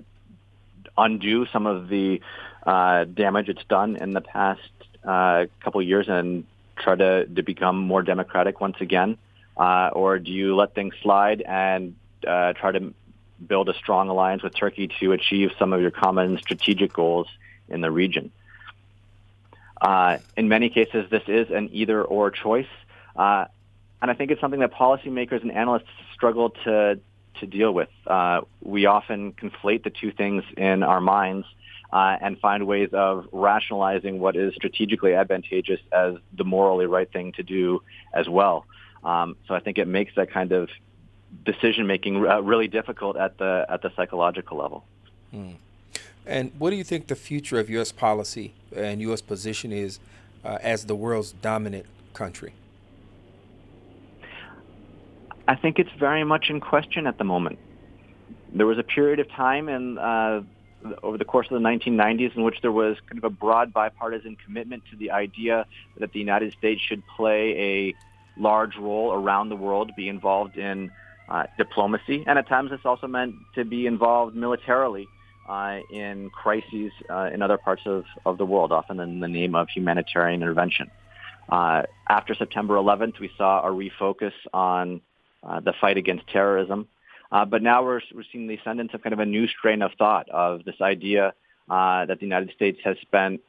undo 0.97 1.45
some 1.47 1.65
of 1.65 1.87
the 1.87 2.21
uh, 2.65 3.05
damage 3.05 3.49
it's 3.49 3.63
done 3.65 3.95
in 3.95 4.11
the 4.11 4.21
past 4.21 4.61
uh, 5.03 5.45
couple 5.61 5.81
years 5.81 6.07
and 6.09 6.45
try 6.77 6.95
to, 6.95 7.25
to 7.25 7.43
become 7.43 7.77
more 7.77 8.03
democratic 8.03 8.59
once 8.59 8.77
again? 8.79 9.17
Uh, 9.57 9.89
or 9.93 10.19
do 10.19 10.31
you 10.31 10.55
let 10.55 10.73
things 10.73 10.93
slide 11.01 11.41
and 11.41 11.95
uh, 12.27 12.53
try 12.53 12.71
to 12.71 12.93
build 13.45 13.69
a 13.69 13.73
strong 13.73 14.09
alliance 14.09 14.43
with 14.43 14.55
Turkey 14.55 14.89
to 14.99 15.11
achieve 15.11 15.51
some 15.57 15.73
of 15.73 15.81
your 15.81 15.91
common 15.91 16.37
strategic 16.37 16.93
goals 16.93 17.27
in 17.69 17.81
the 17.81 17.91
region? 17.91 18.31
Uh, 19.81 20.19
in 20.37 20.47
many 20.47 20.69
cases, 20.69 21.09
this 21.09 21.23
is 21.27 21.49
an 21.49 21.69
either-or 21.73 22.29
choice, 22.31 22.67
uh, 23.15 23.45
and 24.01 24.11
I 24.11 24.13
think 24.13 24.31
it's 24.31 24.39
something 24.39 24.59
that 24.59 24.73
policymakers 24.73 25.41
and 25.41 25.51
analysts 25.51 25.89
struggle 26.13 26.51
to 26.65 26.99
to 27.39 27.47
deal 27.47 27.73
with. 27.73 27.89
Uh, 28.05 28.41
we 28.61 28.85
often 28.85 29.33
conflate 29.33 29.83
the 29.83 29.89
two 29.89 30.11
things 30.11 30.43
in 30.57 30.83
our 30.83 31.01
minds 31.01 31.47
uh, 31.91 32.17
and 32.21 32.39
find 32.39 32.67
ways 32.67 32.89
of 32.93 33.27
rationalizing 33.31 34.19
what 34.19 34.35
is 34.35 34.53
strategically 34.53 35.15
advantageous 35.15 35.79
as 35.91 36.15
the 36.33 36.43
morally 36.43 36.85
right 36.85 37.11
thing 37.11 37.31
to 37.33 37.43
do 37.43 37.81
as 38.13 38.29
well. 38.29 38.65
Um, 39.03 39.35
so 39.47 39.55
I 39.55 39.59
think 39.59 39.77
it 39.77 39.87
makes 39.87 40.13
that 40.15 40.31
kind 40.31 40.51
of 40.51 40.69
decision 41.43 41.87
making 41.87 42.25
uh, 42.25 42.41
really 42.41 42.67
difficult 42.67 43.17
at 43.17 43.37
the 43.37 43.65
at 43.67 43.81
the 43.81 43.91
psychological 43.95 44.57
level. 44.57 44.85
Hmm. 45.31 45.53
And 46.25 46.51
what 46.57 46.69
do 46.69 46.75
you 46.75 46.83
think 46.83 47.07
the 47.07 47.15
future 47.15 47.59
of 47.59 47.69
U.S. 47.69 47.91
policy 47.91 48.53
and 48.75 49.01
U.S. 49.01 49.21
position 49.21 49.71
is 49.71 49.99
uh, 50.45 50.57
as 50.61 50.85
the 50.85 50.95
world's 50.95 51.31
dominant 51.33 51.85
country? 52.13 52.53
I 55.47 55.55
think 55.55 55.79
it's 55.79 55.91
very 55.99 56.23
much 56.23 56.49
in 56.49 56.59
question 56.59 57.07
at 57.07 57.17
the 57.17 57.23
moment. 57.23 57.59
There 58.53 58.67
was 58.67 58.77
a 58.77 58.83
period 58.83 59.19
of 59.19 59.29
time 59.29 59.69
in 59.69 59.97
uh, 59.97 60.41
over 61.03 61.17
the 61.17 61.25
course 61.25 61.47
of 61.49 61.61
the 61.61 61.67
1990s 61.67 62.35
in 62.35 62.43
which 62.43 62.61
there 62.61 62.71
was 62.71 62.97
kind 63.07 63.17
of 63.17 63.23
a 63.23 63.29
broad 63.29 63.73
bipartisan 63.73 64.35
commitment 64.43 64.83
to 64.91 64.95
the 64.97 65.11
idea 65.11 65.65
that 65.97 66.11
the 66.13 66.19
United 66.19 66.53
States 66.53 66.81
should 66.81 67.03
play 67.07 67.57
a 67.57 67.95
large 68.39 68.77
role 68.77 69.13
around 69.13 69.49
the 69.49 69.55
world, 69.55 69.91
be 69.95 70.07
involved 70.07 70.57
in 70.57 70.91
uh, 71.29 71.45
diplomacy, 71.57 72.23
and 72.27 72.37
at 72.37 72.47
times 72.47 72.71
this 72.71 72.79
also 72.85 73.07
meant 73.07 73.35
to 73.55 73.63
be 73.63 73.87
involved 73.87 74.35
militarily 74.35 75.07
uh, 75.47 75.79
in 75.91 76.29
crises 76.29 76.91
uh, 77.09 77.29
in 77.33 77.41
other 77.41 77.57
parts 77.57 77.81
of, 77.85 78.05
of 78.25 78.37
the 78.37 78.45
world, 78.45 78.71
often 78.71 78.99
in 78.99 79.19
the 79.19 79.27
name 79.27 79.55
of 79.55 79.67
humanitarian 79.69 80.41
intervention. 80.41 80.89
Uh, 81.49 81.83
after 82.07 82.33
September 82.35 82.75
11th, 82.75 83.19
we 83.19 83.29
saw 83.37 83.61
a 83.67 83.71
refocus 83.71 84.33
on 84.53 85.01
uh, 85.43 85.59
the 85.59 85.73
fight 85.81 85.97
against 85.97 86.27
terrorism. 86.27 86.87
Uh, 87.31 87.45
but 87.45 87.61
now 87.61 87.83
we're, 87.83 88.01
we're 88.13 88.23
seeing 88.31 88.47
the 88.47 88.55
ascendance 88.55 88.91
of 88.93 89.01
kind 89.01 89.13
of 89.13 89.19
a 89.19 89.25
new 89.25 89.47
strain 89.47 89.81
of 89.81 89.91
thought 89.97 90.29
of 90.29 90.63
this 90.65 90.75
idea 90.81 91.33
uh, 91.69 92.05
that 92.05 92.19
the 92.19 92.25
United 92.25 92.51
States 92.55 92.79
has 92.83 92.97
spent 93.01 93.41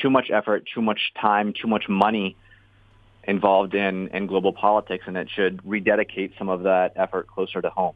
too 0.00 0.08
much 0.08 0.30
effort, 0.32 0.64
too 0.74 0.80
much 0.80 1.12
time, 1.20 1.52
too 1.52 1.68
much 1.68 1.84
money 1.88 2.36
involved 3.24 3.74
in, 3.74 4.08
in 4.08 4.26
global 4.26 4.52
politics, 4.54 5.04
and 5.06 5.16
it 5.16 5.28
should 5.30 5.60
rededicate 5.64 6.32
some 6.38 6.48
of 6.48 6.62
that 6.62 6.92
effort 6.96 7.26
closer 7.28 7.60
to 7.60 7.68
home. 7.68 7.94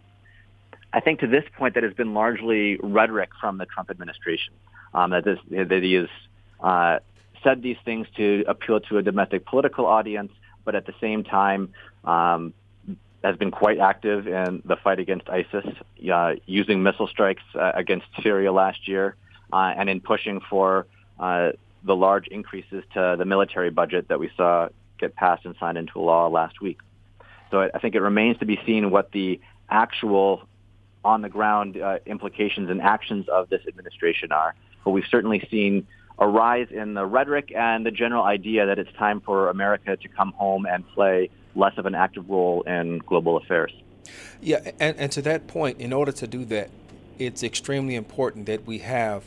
I 0.93 1.01
think 1.01 1.21
to 1.21 1.27
this 1.27 1.45
point 1.57 1.75
that 1.75 1.83
has 1.83 1.95
been 1.95 2.15
largely 2.15 2.79
rhetoric 2.83 3.31
from 3.41 3.59
the 3.59 3.67
Trump 3.67 3.91
administration, 3.91 4.55
um, 4.95 5.11
that, 5.11 5.25
this, 5.25 5.39
that 5.51 5.83
he 5.83 5.95
has 5.95 6.09
uh, 6.61 6.99
said 7.43 7.63
these 7.63 7.79
things 7.85 8.07
to 8.17 8.45
appeal 8.47 8.81
to 8.81 8.99
a 8.99 9.03
domestic 9.03 9.47
political 9.47 9.87
audience, 9.87 10.33
but 10.65 10.75
at 10.75 10.87
the 10.87 10.95
same 11.01 11.25
time 11.25 11.73
um, 12.05 12.53
has 13.25 13.37
been 13.37 13.51
quite 13.51 13.79
active 13.79 14.27
in 14.27 14.63
the 14.65 14.77
fight 14.77 14.99
against 14.99 15.29
ISIS, 15.29 15.65
uh, 16.13 16.35
using 16.47 16.83
missile 16.83 17.07
strikes 17.07 17.43
uh, 17.55 17.73
against 17.75 18.07
Syria 18.23 18.53
last 18.53 18.87
year, 18.87 19.17
uh, 19.53 19.73
and 19.77 19.89
in 19.89 20.01
pushing 20.01 20.41
for 20.51 20.87
uh, 21.19 21.53
the 21.85 21.97
large 21.97 22.27
increases 22.29 22.85
to 22.95 23.17
the 23.19 23.25
military 23.25 23.71
budget 23.71 24.09
that 24.09 24.21
we 24.21 24.31
saw 24.37 24.69
get 24.99 25.17
passed 25.17 25.45
and 25.45 25.55
signed 25.59 25.79
into 25.79 25.99
law 25.99 26.29
last 26.29 26.61
week. 26.61 26.79
So 27.51 27.61
I 27.75 27.79
think 27.79 27.95
it 27.95 28.01
remains 28.01 28.39
to 28.39 28.47
be 28.47 28.59
seen 28.65 28.91
what 28.91 29.13
the 29.13 29.41
actual 29.69 30.43
on-the-ground 31.05 31.77
uh, 31.77 31.99
implications 32.07 32.71
and 32.71 32.81
actions 32.81 33.29
of 33.29 33.49
this 33.49 33.63
administration 33.67 34.33
are. 34.33 34.55
But 34.85 34.91
we've 34.91 35.07
certainly 35.11 35.47
seen 35.51 35.87
a 36.19 36.27
rise 36.27 36.69
in 36.71 36.95
the 36.95 37.07
rhetoric 37.07 37.53
and 37.55 37.85
the 37.85 37.91
general 37.91 38.25
idea 38.25 38.67
that 38.67 38.79
it's 38.79 38.93
time 38.93 39.21
for 39.21 39.49
America 39.49 39.97
to 39.97 40.09
come 40.09 40.33
home 40.33 40.67
and 40.67 40.87
play 40.89 41.31
less 41.55 41.77
of 41.79 41.87
an 41.87 41.95
active 41.95 42.29
role 42.29 42.63
in 42.63 42.99
global 42.99 43.37
affairs. 43.37 43.73
Yeah, 44.41 44.71
and, 44.81 44.97
and 44.99 45.13
to 45.13 45.23
that 45.23 45.47
point, 45.47 45.81
in 45.81 45.93
order 45.93 46.13
to 46.13 46.27
do 46.27 46.45
that, 46.47 46.71
it's 47.19 47.43
extremely 47.43 47.95
important 47.95 48.47
that 48.47 48.67
we 48.67 48.79
have 48.79 49.25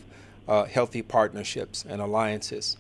uh, 0.47 0.65
healthy 0.65 1.01
partnerships 1.01 1.85
and 1.88 2.01
alliances. 2.01 2.77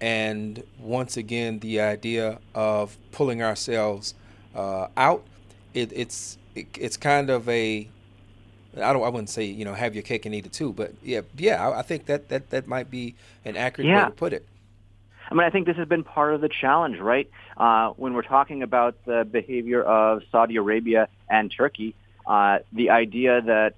And 0.00 0.62
once 0.78 1.16
again, 1.16 1.60
the 1.60 1.80
idea 1.80 2.38
of 2.54 2.96
pulling 3.12 3.42
ourselves 3.42 4.14
uh, 4.54 4.88
out, 4.96 5.24
it, 5.74 5.92
it's 5.92 6.38
it, 6.54 6.66
it's 6.78 6.96
kind 6.96 7.30
of 7.30 7.48
a 7.48 7.88
I 8.76 8.92
don't 8.92 9.02
I 9.02 9.08
wouldn't 9.08 9.30
say 9.30 9.44
you 9.44 9.64
know 9.64 9.74
have 9.74 9.94
your 9.94 10.02
cake 10.02 10.26
and 10.26 10.34
eat 10.34 10.46
it 10.46 10.52
too, 10.52 10.72
but 10.72 10.92
yeah 11.02 11.22
yeah 11.36 11.66
I, 11.66 11.80
I 11.80 11.82
think 11.82 12.06
that 12.06 12.28
that 12.28 12.50
that 12.50 12.66
might 12.66 12.90
be 12.90 13.14
an 13.44 13.56
accurate 13.56 13.88
yeah. 13.88 14.04
way 14.04 14.10
to 14.10 14.16
put 14.16 14.32
it. 14.32 14.46
I 15.30 15.34
mean, 15.34 15.46
I 15.46 15.50
think 15.50 15.66
this 15.66 15.76
has 15.76 15.88
been 15.88 16.04
part 16.04 16.34
of 16.34 16.42
the 16.42 16.48
challenge, 16.48 16.98
right? 16.98 17.30
Uh, 17.56 17.90
when 17.90 18.12
we're 18.12 18.22
talking 18.22 18.62
about 18.62 18.96
the 19.06 19.24
behavior 19.24 19.82
of 19.82 20.22
Saudi 20.30 20.56
Arabia 20.56 21.08
and 21.30 21.50
Turkey, 21.50 21.94
uh, 22.26 22.58
the 22.72 22.90
idea 22.90 23.40
that 23.40 23.74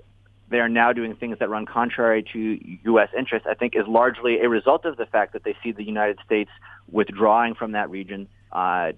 they 0.49 0.59
are 0.59 0.69
now 0.69 0.93
doing 0.93 1.15
things 1.15 1.39
that 1.39 1.49
run 1.49 1.65
contrary 1.65 2.25
to 2.33 2.59
U.S. 2.85 3.09
interests, 3.17 3.47
I 3.49 3.55
think, 3.55 3.77
is 3.77 3.87
largely 3.87 4.41
a 4.41 4.49
result 4.49 4.85
of 4.85 4.97
the 4.97 5.07
fact 5.07 5.33
that 5.33 5.45
they 5.45 5.57
see 5.63 5.73
the 5.73 5.85
United 5.85 6.19
States 6.25 6.51
withdrawing 6.91 7.55
from 7.55 7.73
that 7.73 7.89
region, 7.89 8.29
uh, 8.53 8.93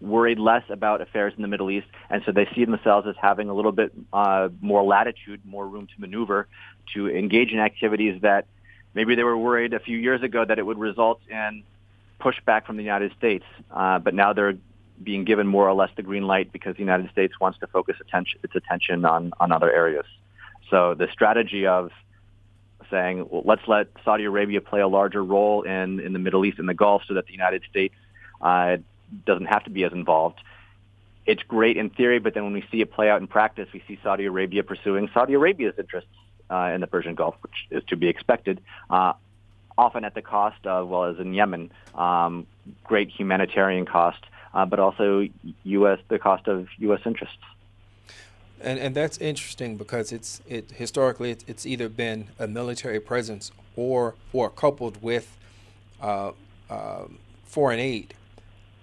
worried 0.00 0.38
less 0.38 0.62
about 0.68 1.00
affairs 1.00 1.32
in 1.36 1.42
the 1.42 1.48
Middle 1.48 1.70
East, 1.70 1.86
and 2.10 2.22
so 2.24 2.32
they 2.32 2.48
see 2.54 2.64
themselves 2.64 3.06
as 3.06 3.14
having 3.20 3.48
a 3.48 3.54
little 3.54 3.72
bit 3.72 3.92
uh, 4.12 4.48
more 4.60 4.82
latitude, 4.82 5.40
more 5.44 5.66
room 5.66 5.86
to 5.86 6.00
maneuver, 6.00 6.46
to 6.94 7.08
engage 7.08 7.52
in 7.52 7.58
activities 7.58 8.20
that 8.22 8.46
maybe 8.94 9.14
they 9.14 9.24
were 9.24 9.36
worried 9.36 9.74
a 9.74 9.80
few 9.80 9.98
years 9.98 10.22
ago 10.22 10.44
that 10.44 10.58
it 10.58 10.66
would 10.66 10.78
result 10.78 11.20
in 11.28 11.62
pushback 12.20 12.64
from 12.64 12.76
the 12.76 12.82
United 12.82 13.12
States, 13.16 13.44
uh, 13.70 13.98
but 13.98 14.14
now 14.14 14.32
they're 14.32 14.54
being 15.02 15.24
given 15.24 15.46
more 15.46 15.68
or 15.68 15.74
less 15.74 15.90
the 15.96 16.02
green 16.02 16.26
light 16.26 16.52
because 16.52 16.74
the 16.74 16.80
United 16.80 17.10
States 17.10 17.38
wants 17.40 17.58
to 17.60 17.66
focus 17.68 17.96
attention, 18.00 18.40
its 18.42 18.54
attention 18.54 19.04
on, 19.04 19.32
on 19.38 19.52
other 19.52 19.72
areas. 19.72 20.06
So 20.70 20.94
the 20.94 21.08
strategy 21.12 21.66
of 21.66 21.90
saying, 22.90 23.28
well, 23.30 23.42
let's 23.44 23.66
let 23.68 23.88
Saudi 24.04 24.24
Arabia 24.24 24.60
play 24.60 24.80
a 24.80 24.88
larger 24.88 25.22
role 25.22 25.62
in, 25.62 26.00
in 26.00 26.12
the 26.12 26.18
Middle 26.18 26.44
East 26.44 26.58
and 26.58 26.68
the 26.68 26.74
Gulf 26.74 27.02
so 27.06 27.14
that 27.14 27.26
the 27.26 27.32
United 27.32 27.62
States 27.70 27.94
uh, 28.40 28.78
doesn't 29.26 29.46
have 29.46 29.64
to 29.64 29.70
be 29.70 29.84
as 29.84 29.92
involved. 29.92 30.40
It's 31.26 31.42
great 31.42 31.76
in 31.76 31.90
theory, 31.90 32.18
but 32.18 32.34
then 32.34 32.44
when 32.44 32.52
we 32.54 32.64
see 32.70 32.80
it 32.80 32.90
play 32.90 33.10
out 33.10 33.20
in 33.20 33.26
practice, 33.26 33.68
we 33.72 33.82
see 33.86 33.98
Saudi 34.02 34.24
Arabia 34.24 34.62
pursuing 34.62 35.10
Saudi 35.12 35.34
Arabia's 35.34 35.74
interests 35.78 36.10
uh, 36.50 36.70
in 36.74 36.80
the 36.80 36.86
Persian 36.86 37.14
Gulf, 37.14 37.36
which 37.42 37.66
is 37.70 37.84
to 37.88 37.96
be 37.96 38.08
expected. 38.08 38.60
Uh, 38.88 39.12
often 39.76 40.04
at 40.04 40.14
the 40.14 40.22
cost 40.22 40.66
of, 40.66 40.88
well, 40.88 41.04
as 41.04 41.18
in 41.18 41.34
Yemen, 41.34 41.70
um, 41.94 42.46
great 42.84 43.08
humanitarian 43.10 43.86
cost, 43.86 44.24
uh, 44.54 44.66
but 44.66 44.78
also 44.80 45.28
U.S. 45.64 46.00
the 46.08 46.18
cost 46.18 46.48
of 46.48 46.68
U.S. 46.78 47.00
interests. 47.04 47.36
And 48.60 48.80
and 48.80 48.94
that's 48.94 49.18
interesting 49.18 49.76
because 49.76 50.10
it's 50.10 50.42
it 50.48 50.72
historically 50.72 51.30
it's, 51.30 51.44
it's 51.46 51.64
either 51.64 51.88
been 51.88 52.28
a 52.40 52.48
military 52.48 52.98
presence 52.98 53.52
or 53.76 54.16
or 54.32 54.50
coupled 54.50 55.00
with 55.00 55.36
uh, 56.02 56.32
uh, 56.68 57.04
foreign 57.44 57.78
aid, 57.78 58.14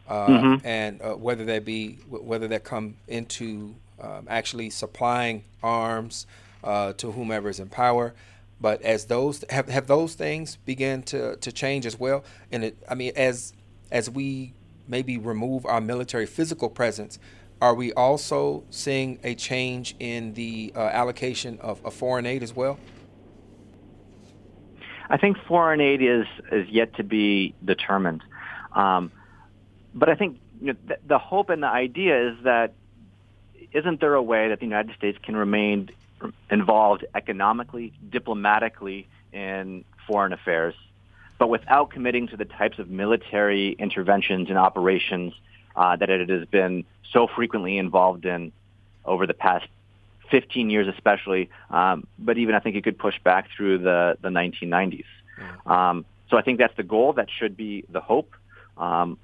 uh, 0.08 0.28
mm-hmm. 0.28 0.68
and 0.68 1.02
uh, 1.02 1.14
whether 1.14 1.46
that 1.46 1.66
be 1.66 1.94
whether 2.10 2.48
that 2.48 2.64
come 2.64 2.96
into 3.08 3.76
um, 4.00 4.28
actually 4.30 4.70
supplying 4.70 5.44
arms 5.64 6.28
uh, 6.64 6.94
to 6.94 7.12
whomever 7.12 7.50
is 7.50 7.60
in 7.60 7.70
power. 7.70 8.14
But 8.62 8.82
as 8.82 9.06
those 9.06 9.44
have 9.50 9.68
have 9.70 9.88
those 9.88 10.16
things 10.16 10.58
began 10.66 11.04
to 11.04 11.36
to 11.38 11.52
change 11.52 11.86
as 11.86 12.00
well, 12.00 12.24
and 12.52 12.66
it, 12.66 12.78
I 12.90 12.96
mean 12.96 13.12
as 13.16 13.54
as 13.92 14.10
we 14.10 14.54
maybe 14.88 15.18
remove 15.18 15.66
our 15.66 15.82
military 15.82 16.26
physical 16.26 16.70
presence, 16.70 17.20
are 17.62 17.74
we 17.74 17.94
also 17.94 18.64
seeing 18.70 19.20
a 19.24 19.36
change 19.36 19.96
in 20.00 20.34
the 20.34 20.72
uh, 20.76 20.80
allocation 20.80 21.58
of, 21.60 21.84
of, 21.86 21.94
foreign 21.94 22.26
aid 22.26 22.44
as 22.44 22.56
well? 22.56 22.78
I 25.10 25.18
think 25.18 25.38
foreign 25.48 25.82
aid 25.82 26.02
is 26.02 26.26
is 26.52 26.68
yet 26.70 26.96
to 26.96 27.04
be 27.04 27.54
determined, 27.64 28.24
um, 28.74 29.12
but 29.96 30.10
I 30.10 30.16
think 30.16 30.40
you 30.62 30.74
know, 30.74 30.80
the, 30.88 30.98
the 31.08 31.18
hope 31.18 31.50
and 31.50 31.64
the 31.64 31.68
idea 31.68 32.30
is 32.30 32.38
that 32.44 32.74
isn't 33.72 34.00
there 34.00 34.14
a 34.14 34.22
way 34.22 34.50
that 34.50 34.60
the 34.60 34.66
United 34.66 34.96
States 34.96 35.18
can 35.24 35.36
remain 35.36 35.90
involved 36.52 37.06
economically, 37.16 37.94
diplomatically 38.10 39.08
in 39.34 39.84
foreign 40.08 40.34
affairs, 40.34 40.76
but 41.38 41.50
without 41.50 41.90
committing 41.90 42.28
to 42.28 42.38
the 42.38 42.46
types 42.46 42.80
of 42.80 42.90
military 42.90 43.72
interventions 43.72 44.50
and 44.50 44.58
operations 44.58 45.34
uh, 45.76 45.96
that 45.96 46.10
it 46.10 46.30
has 46.30 46.46
been 46.48 46.86
so 47.12 47.28
frequently 47.28 47.78
involved 47.78 48.26
in 48.26 48.52
over 49.04 49.28
the 49.28 49.34
past 49.34 49.68
15 50.32 50.70
years 50.70 50.88
especially, 50.88 51.50
um, 51.70 52.08
but 52.18 52.38
even 52.38 52.56
I 52.56 52.60
think 52.60 52.76
it 52.76 52.84
could 52.84 52.98
push 52.98 53.20
back 53.24 53.50
through 53.56 53.80
the, 53.80 54.18
the 54.22 54.30
1990s. 54.30 55.06
Mm. 55.38 55.72
Um, 55.72 56.06
so 56.30 56.38
I 56.38 56.42
think 56.42 56.60
that's 56.60 56.76
the 56.76 56.84
goal. 56.84 57.14
That 57.14 57.28
should 57.30 57.56
be 57.56 57.86
the 57.90 58.02
hope. 58.02 58.34
Um, 58.78 59.18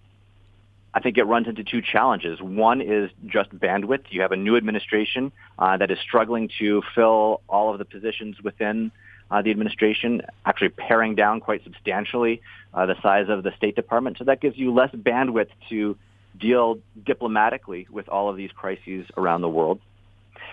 I 0.93 0.99
think 0.99 1.17
it 1.17 1.23
runs 1.23 1.47
into 1.47 1.63
two 1.63 1.81
challenges. 1.81 2.41
One 2.41 2.81
is 2.81 3.09
just 3.25 3.49
bandwidth. 3.57 4.05
You 4.09 4.21
have 4.21 4.33
a 4.33 4.37
new 4.37 4.57
administration 4.57 5.31
uh, 5.57 5.77
that 5.77 5.89
is 5.89 5.99
struggling 5.99 6.49
to 6.59 6.81
fill 6.93 7.41
all 7.47 7.71
of 7.71 7.79
the 7.79 7.85
positions 7.85 8.41
within 8.41 8.91
uh, 9.29 9.41
the 9.41 9.51
administration, 9.51 10.21
actually 10.45 10.69
paring 10.69 11.15
down 11.15 11.39
quite 11.39 11.63
substantially 11.63 12.41
uh, 12.73 12.85
the 12.85 13.01
size 13.01 13.29
of 13.29 13.43
the 13.43 13.53
State 13.55 13.75
Department. 13.75 14.17
So 14.17 14.25
that 14.25 14.41
gives 14.41 14.57
you 14.57 14.73
less 14.73 14.91
bandwidth 14.91 15.47
to 15.69 15.97
deal 16.37 16.79
diplomatically 17.05 17.87
with 17.89 18.09
all 18.09 18.29
of 18.29 18.35
these 18.35 18.51
crises 18.51 19.05
around 19.15 19.41
the 19.41 19.49
world. 19.49 19.79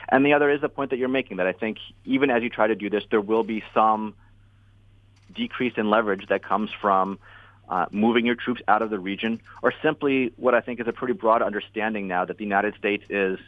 And 0.08 0.24
the 0.24 0.34
other 0.34 0.50
is 0.50 0.60
the 0.60 0.68
point 0.68 0.90
that 0.90 0.98
you're 0.98 1.08
making 1.08 1.38
that 1.38 1.46
I 1.46 1.52
think 1.52 1.78
even 2.04 2.30
as 2.30 2.42
you 2.42 2.50
try 2.50 2.68
to 2.68 2.76
do 2.76 2.88
this, 2.88 3.02
there 3.10 3.20
will 3.20 3.42
be 3.42 3.64
some 3.74 4.14
decrease 5.34 5.74
in 5.76 5.90
leverage 5.90 6.26
that 6.28 6.42
comes 6.42 6.70
from 6.80 7.18
uh, 7.68 7.86
moving 7.90 8.26
your 8.26 8.34
troops 8.34 8.60
out 8.68 8.82
of 8.82 8.90
the 8.90 8.98
region, 8.98 9.40
or 9.62 9.72
simply 9.82 10.32
what 10.36 10.54
I 10.54 10.60
think 10.60 10.80
is 10.80 10.88
a 10.88 10.92
pretty 10.92 11.14
broad 11.14 11.42
understanding 11.42 12.08
now 12.08 12.24
that 12.24 12.38
the 12.38 12.44
United 12.44 12.74
States 12.76 13.04
is 13.08 13.38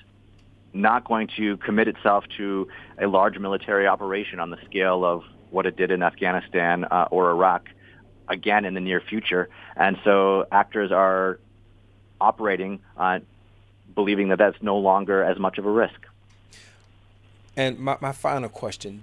not 0.72 1.04
going 1.04 1.28
to 1.36 1.56
commit 1.58 1.88
itself 1.88 2.24
to 2.36 2.68
a 2.98 3.06
large 3.06 3.38
military 3.38 3.86
operation 3.86 4.38
on 4.38 4.50
the 4.50 4.58
scale 4.64 5.04
of 5.04 5.24
what 5.50 5.66
it 5.66 5.76
did 5.76 5.90
in 5.90 6.02
Afghanistan 6.02 6.84
uh, 6.84 7.08
or 7.10 7.30
Iraq 7.30 7.68
again 8.28 8.64
in 8.64 8.74
the 8.74 8.80
near 8.80 9.00
future. 9.00 9.48
And 9.76 9.98
so 10.04 10.46
actors 10.52 10.92
are 10.92 11.40
operating 12.20 12.80
uh, 12.96 13.20
believing 13.94 14.28
that 14.28 14.38
that's 14.38 14.62
no 14.62 14.78
longer 14.78 15.24
as 15.24 15.38
much 15.38 15.58
of 15.58 15.66
a 15.66 15.70
risk. 15.70 16.06
And 17.56 17.78
my, 17.78 17.96
my 18.00 18.12
final 18.12 18.48
question 18.48 19.02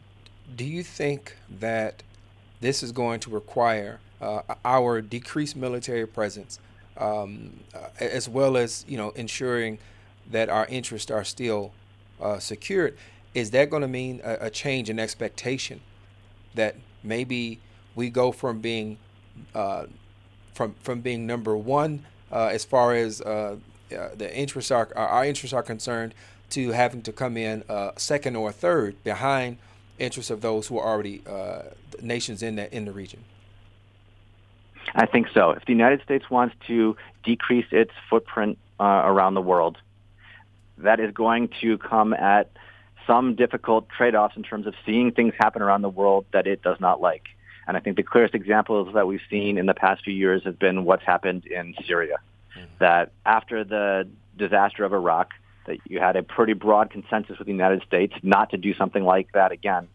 do 0.56 0.64
you 0.64 0.82
think 0.82 1.36
that 1.50 2.04
this 2.62 2.82
is 2.82 2.94
going 2.94 3.20
to 3.20 3.30
require 3.30 4.00
uh, 4.22 4.42
our 4.66 5.02
decreased 5.02 5.56
military 5.56 6.08
presence, 6.08 6.60
um, 6.98 7.60
uh, 7.74 7.90
as 8.00 8.28
well 8.28 8.58
as 8.58 8.86
you 8.88 8.98
know 8.98 9.12
ensuring 9.12 9.78
that 10.30 10.50
our 10.50 10.66
interests 10.68 11.12
are 11.12 11.24
still 11.24 11.72
uh, 12.22 12.40
secured? 12.40 12.98
Is 13.34 13.52
that 13.52 13.70
going 13.70 13.82
to 13.82 13.88
mean 13.88 14.22
a, 14.24 14.48
a, 14.48 14.50
change 14.50 14.90
in 14.90 15.00
expectation 15.00 15.82
that 16.56 16.76
maybe 17.04 17.60
we 17.96 18.10
go 18.10 18.32
from 18.32 18.60
being 18.60 18.98
uh, 19.54 19.86
from 20.54 20.74
from 20.82 21.02
being 21.02 21.28
number 21.28 21.56
one 21.56 22.06
uh, 22.32 22.48
as 22.48 22.66
far 22.66 22.96
as 22.96 23.22
uh, 23.22 23.58
the 23.90 24.36
interests 24.36 24.72
are 24.72 24.90
our 24.96 25.26
interests 25.26 25.54
are 25.54 25.64
concerned 25.64 26.16
to 26.50 26.72
having 26.72 27.02
to 27.04 27.12
come 27.12 27.38
in 27.38 27.64
second 27.98 28.36
or 28.36 28.52
third 28.52 29.02
behind 29.04 29.58
interests 30.00 30.32
of 30.32 30.42
those 30.42 30.68
who 30.68 30.80
are 30.80 30.88
already 30.88 31.22
nations 32.02 32.42
in 32.42 32.56
the 32.56 32.76
in 32.76 32.86
the 32.86 32.92
region? 32.92 33.24
I 34.96 35.06
think 35.06 35.28
so. 35.34 35.52
If 35.52 35.66
the 35.66 35.74
United 35.74 36.02
States 36.04 36.30
wants 36.30 36.56
to 36.68 36.96
decrease 37.24 37.68
its 37.72 37.92
footprint 38.10 38.58
uh, 38.80 39.02
around 39.06 39.34
the 39.34 39.42
world, 39.42 39.78
that 40.80 41.00
is 41.00 41.14
going 41.14 41.50
to 41.62 41.78
come 41.78 42.14
at 42.14 42.52
some 43.06 43.36
difficult 43.36 43.88
trade-offs 43.90 44.36
in 44.36 44.44
terms 44.44 44.68
of 44.68 44.74
seeing 44.86 45.12
things 45.12 45.34
happen 45.40 45.62
around 45.62 45.82
the 45.82 45.90
world 45.90 46.26
that 46.34 46.46
it 46.46 46.62
does 46.62 46.80
not 46.80 47.02
like. 47.02 47.24
And 47.68 47.76
I 47.76 47.80
think 47.80 47.98
the 47.98 48.04
clearest 48.04 48.36
examples 48.36 48.94
that 48.94 49.08
we've 49.08 49.22
seen 49.30 49.58
in 49.58 49.66
the 49.66 49.74
past 49.74 50.04
few 50.04 50.14
years 50.14 50.44
has 50.44 50.56
been 50.56 50.86
what's 50.86 51.04
happened 51.04 51.46
in 51.46 51.74
Syria. 51.86 52.18
Mm-hmm. 52.58 52.66
That 52.80 53.12
after 53.26 53.64
the 53.64 54.08
disaster 54.38 54.84
of 54.84 54.94
Iraq, 54.94 55.32
that 55.66 55.80
you 55.86 56.00
had 56.00 56.16
a 56.16 56.24
pretty 56.24 56.54
broad 56.54 56.90
consensus 56.90 57.38
with 57.38 57.46
the 57.46 57.52
United 57.52 57.84
States 57.84 58.14
not 58.24 58.52
to 58.52 58.58
do 58.58 58.74
something 58.74 59.04
like 59.04 59.32
that 59.34 59.52
again. 59.52 59.88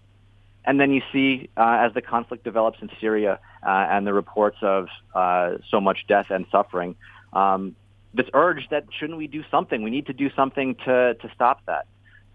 And 0.64 0.78
then 0.78 0.92
you 0.92 1.02
see, 1.12 1.48
uh, 1.56 1.78
as 1.80 1.94
the 1.94 2.02
conflict 2.02 2.44
develops 2.44 2.80
in 2.82 2.90
Syria 3.00 3.40
and 3.62 4.06
the 4.06 4.12
reports 4.12 4.58
of 4.62 4.88
uh, 5.14 5.58
so 5.68 5.80
much 5.80 6.06
death 6.08 6.26
and 6.30 6.46
suffering, 6.50 6.96
um, 7.32 7.76
this 8.14 8.26
urge 8.34 8.68
that 8.70 8.84
shouldn't 8.98 9.18
we 9.18 9.26
do 9.26 9.44
something? 9.50 9.82
We 9.82 9.90
need 9.90 10.06
to 10.06 10.12
do 10.12 10.30
something 10.34 10.74
to, 10.84 11.14
to 11.14 11.30
stop 11.34 11.60
that. 11.66 11.86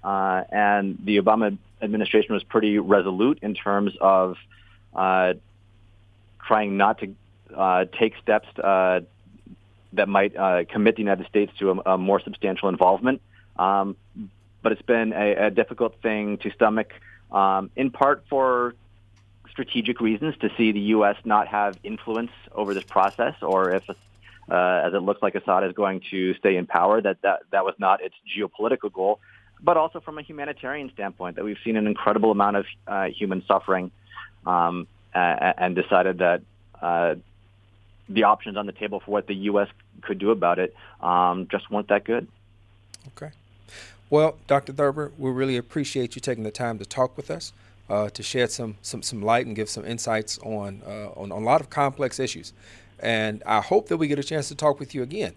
Uh, 0.04 0.44
and 0.50 0.98
the 1.04 1.20
Obama 1.20 1.58
administration 1.82 2.34
was 2.34 2.44
pretty 2.44 2.80
resolute 2.80 3.40
in 3.42 3.54
terms 3.54 3.94
of 4.00 4.38
uh, 4.96 5.34
trying 6.46 6.78
not 6.78 7.00
to 7.00 7.16
uh, 7.56 7.86
take 8.00 8.14
steps 8.22 8.48
that 9.94 10.08
might 10.08 10.36
uh, 10.36 10.64
commit 10.66 10.96
the 10.96 11.02
United 11.02 11.28
States 11.28 11.52
to 11.60 11.72
a, 11.72 11.94
a 11.94 11.98
more 11.98 12.20
substantial 12.20 12.70
involvement. 12.70 13.22
Um, 13.58 13.96
but 14.62 14.72
it's 14.72 14.82
been 14.82 15.14
a, 15.14 15.48
a, 15.48 15.52
difficult 15.52 16.02
thing 16.02 16.38
to 16.40 16.52
stomach, 16.52 16.94
um, 17.32 17.70
in 17.76 17.90
part 17.90 18.26
for 18.30 18.76
strategic 19.58 20.00
reasons, 20.00 20.38
to 20.38 20.52
see 20.56 20.72
the 20.72 20.80
U.S. 20.98 21.16
not 21.26 21.48
have 21.48 21.80
influence 21.84 22.30
over 22.54 22.76
this 22.76 22.84
process, 22.84 23.34
or 23.42 23.74
if, 23.74 23.90
uh, 23.90 23.94
as 24.54 24.94
it 24.94 25.02
looks 25.02 25.24
like 25.24 25.34
Assad 25.34 25.64
is 25.64 25.74
going 25.74 26.02
to 26.12 26.36
stay 26.36 26.58
in 26.58 26.68
power, 26.68 27.02
that, 27.02 27.20
that 27.24 27.40
that 27.50 27.66
was 27.66 27.74
not 27.80 28.04
its 28.04 28.14
geopolitical 28.38 28.94
goal. 28.94 29.20
But 29.60 29.76
also 29.76 30.00
from 30.00 30.20
a 30.20 30.22
humanitarian 30.22 30.92
standpoint, 30.94 31.38
that 31.38 31.44
we've 31.44 31.58
seen 31.64 31.76
an 31.76 31.88
incredible 31.88 32.30
amount 32.30 32.58
of 32.58 32.66
uh, 32.86 33.06
human 33.06 33.44
suffering, 33.48 33.90
um, 34.46 34.86
and 35.16 35.76
decided 35.76 36.20
that 36.20 36.44
uh, 36.80 37.16
the 38.08 38.26
options 38.26 38.58
on 38.58 38.68
the 38.68 38.74
table 38.74 39.00
for 39.00 39.10
what 39.10 39.26
the 39.26 39.34
U.S. 39.50 39.70
could 40.02 40.20
do 40.20 40.30
about 40.30 40.60
it 40.60 40.76
um, 41.02 41.48
just 41.50 41.72
weren't 41.72 41.88
that 41.88 42.04
good. 42.04 42.28
Okay. 43.08 43.32
Well, 44.12 44.38
Dr. 44.46 44.72
Thurber, 44.72 45.12
we 45.18 45.32
really 45.32 45.58
appreciate 45.58 46.16
you 46.16 46.22
taking 46.22 46.44
the 46.44 46.52
time 46.52 46.78
to 46.78 46.86
talk 46.86 47.18
with 47.18 47.32
us, 47.32 47.54
uh, 47.90 48.10
to 48.10 48.24
shed 48.24 48.52
some, 48.52 48.78
some, 48.82 49.02
some 49.02 49.22
light 49.22 49.46
and 49.46 49.56
give 49.56 49.70
some 49.70 49.86
insights 49.86 50.38
on, 50.40 50.82
uh, 50.86 51.10
on, 51.16 51.32
on 51.32 51.42
a 51.42 51.46
lot 51.46 51.62
of 51.62 51.70
complex 51.70 52.20
issues. 52.20 52.54
And 53.00 53.44
I 53.46 53.62
hope 53.62 53.88
that 53.90 53.98
we 53.98 54.08
get 54.08 54.20
a 54.20 54.24
chance 54.24 54.48
to 54.50 54.56
talk 54.56 54.80
with 54.80 54.96
you 54.96 55.04
again. 55.04 55.34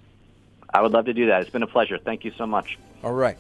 I 0.73 0.83
would 0.83 0.93
love 0.93 1.05
to 1.07 1.13
do 1.13 1.27
that. 1.27 1.43
It's 1.43 1.51
been 1.51 1.63
a 1.63 1.67
pleasure. 1.67 1.99
Thank 1.99 2.25
you 2.25 2.33
so 2.37 2.47
much. 2.47 2.79
All 3.03 3.13
right. 3.13 3.37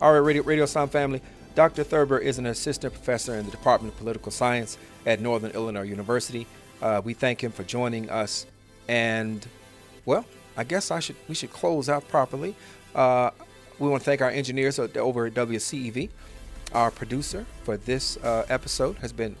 All 0.00 0.12
right, 0.12 0.18
Radio, 0.18 0.42
Radio 0.42 0.66
Sound 0.66 0.90
family. 0.90 1.22
Dr. 1.54 1.84
Thurber 1.84 2.18
is 2.18 2.38
an 2.38 2.46
assistant 2.46 2.92
professor 2.92 3.36
in 3.36 3.44
the 3.44 3.50
Department 3.50 3.94
of 3.94 3.98
Political 3.98 4.32
Science 4.32 4.78
at 5.06 5.20
Northern 5.20 5.50
Illinois 5.52 5.82
University. 5.82 6.46
Uh, 6.80 7.00
we 7.04 7.14
thank 7.14 7.42
him 7.42 7.52
for 7.52 7.62
joining 7.62 8.10
us 8.10 8.46
and 8.88 9.46
well, 10.04 10.24
I 10.56 10.64
guess 10.64 10.90
I 10.90 11.00
should 11.00 11.16
we 11.28 11.34
should 11.34 11.52
close 11.52 11.88
out 11.88 12.08
properly. 12.08 12.54
Uh, 12.94 13.30
we 13.78 13.88
want 13.88 14.02
to 14.02 14.04
thank 14.04 14.20
our 14.20 14.30
engineers 14.30 14.78
over 14.78 15.26
at 15.26 15.34
WCEV. 15.34 16.10
Our 16.74 16.90
producer 16.90 17.44
for 17.64 17.76
this 17.76 18.16
uh, 18.18 18.46
episode 18.48 18.96
has 18.98 19.12
been 19.12 19.36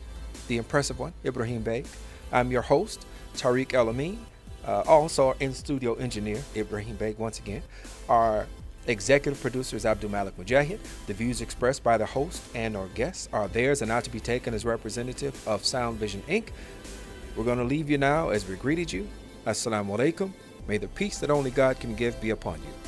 the 0.48 0.58
impressive 0.58 0.98
one, 0.98 1.14
Ibrahim 1.24 1.62
Bey. 1.62 1.84
I'm 2.30 2.50
your 2.50 2.62
host, 2.62 3.06
Tariq 3.36 3.72
El 3.72 3.88
Amin. 3.88 4.24
Uh, 4.66 4.82
also, 4.86 5.28
our 5.28 5.36
in 5.40 5.54
studio 5.54 5.94
engineer, 5.94 6.42
Ibrahim 6.54 6.96
Bey, 6.96 7.14
once 7.16 7.38
again. 7.38 7.62
Our 8.08 8.46
executive 8.86 9.40
producer 9.40 9.76
is 9.76 9.86
Abdul 9.86 10.10
Malik 10.10 10.36
Mujahid. 10.36 10.78
The 11.06 11.14
views 11.14 11.40
expressed 11.40 11.82
by 11.82 11.96
the 11.96 12.06
host 12.06 12.42
and 12.54 12.76
our 12.76 12.88
guests 12.88 13.28
are 13.32 13.48
theirs 13.48 13.80
and 13.80 13.88
not 13.88 14.04
to 14.04 14.10
be 14.10 14.20
taken 14.20 14.52
as 14.52 14.64
representative 14.64 15.46
of 15.48 15.64
Sound 15.64 15.98
Vision 15.98 16.22
Inc. 16.28 16.48
We're 17.34 17.44
going 17.44 17.58
to 17.58 17.64
leave 17.64 17.88
you 17.88 17.96
now 17.96 18.28
as 18.28 18.46
we 18.46 18.56
greeted 18.56 18.92
you 18.92 19.08
Assalamu 19.46 19.96
alaikum. 19.96 20.32
May 20.68 20.78
the 20.78 20.88
peace 20.88 21.18
that 21.18 21.30
only 21.30 21.50
God 21.50 21.80
can 21.80 21.94
give 21.94 22.20
be 22.20 22.30
upon 22.30 22.60
you. 22.60 22.81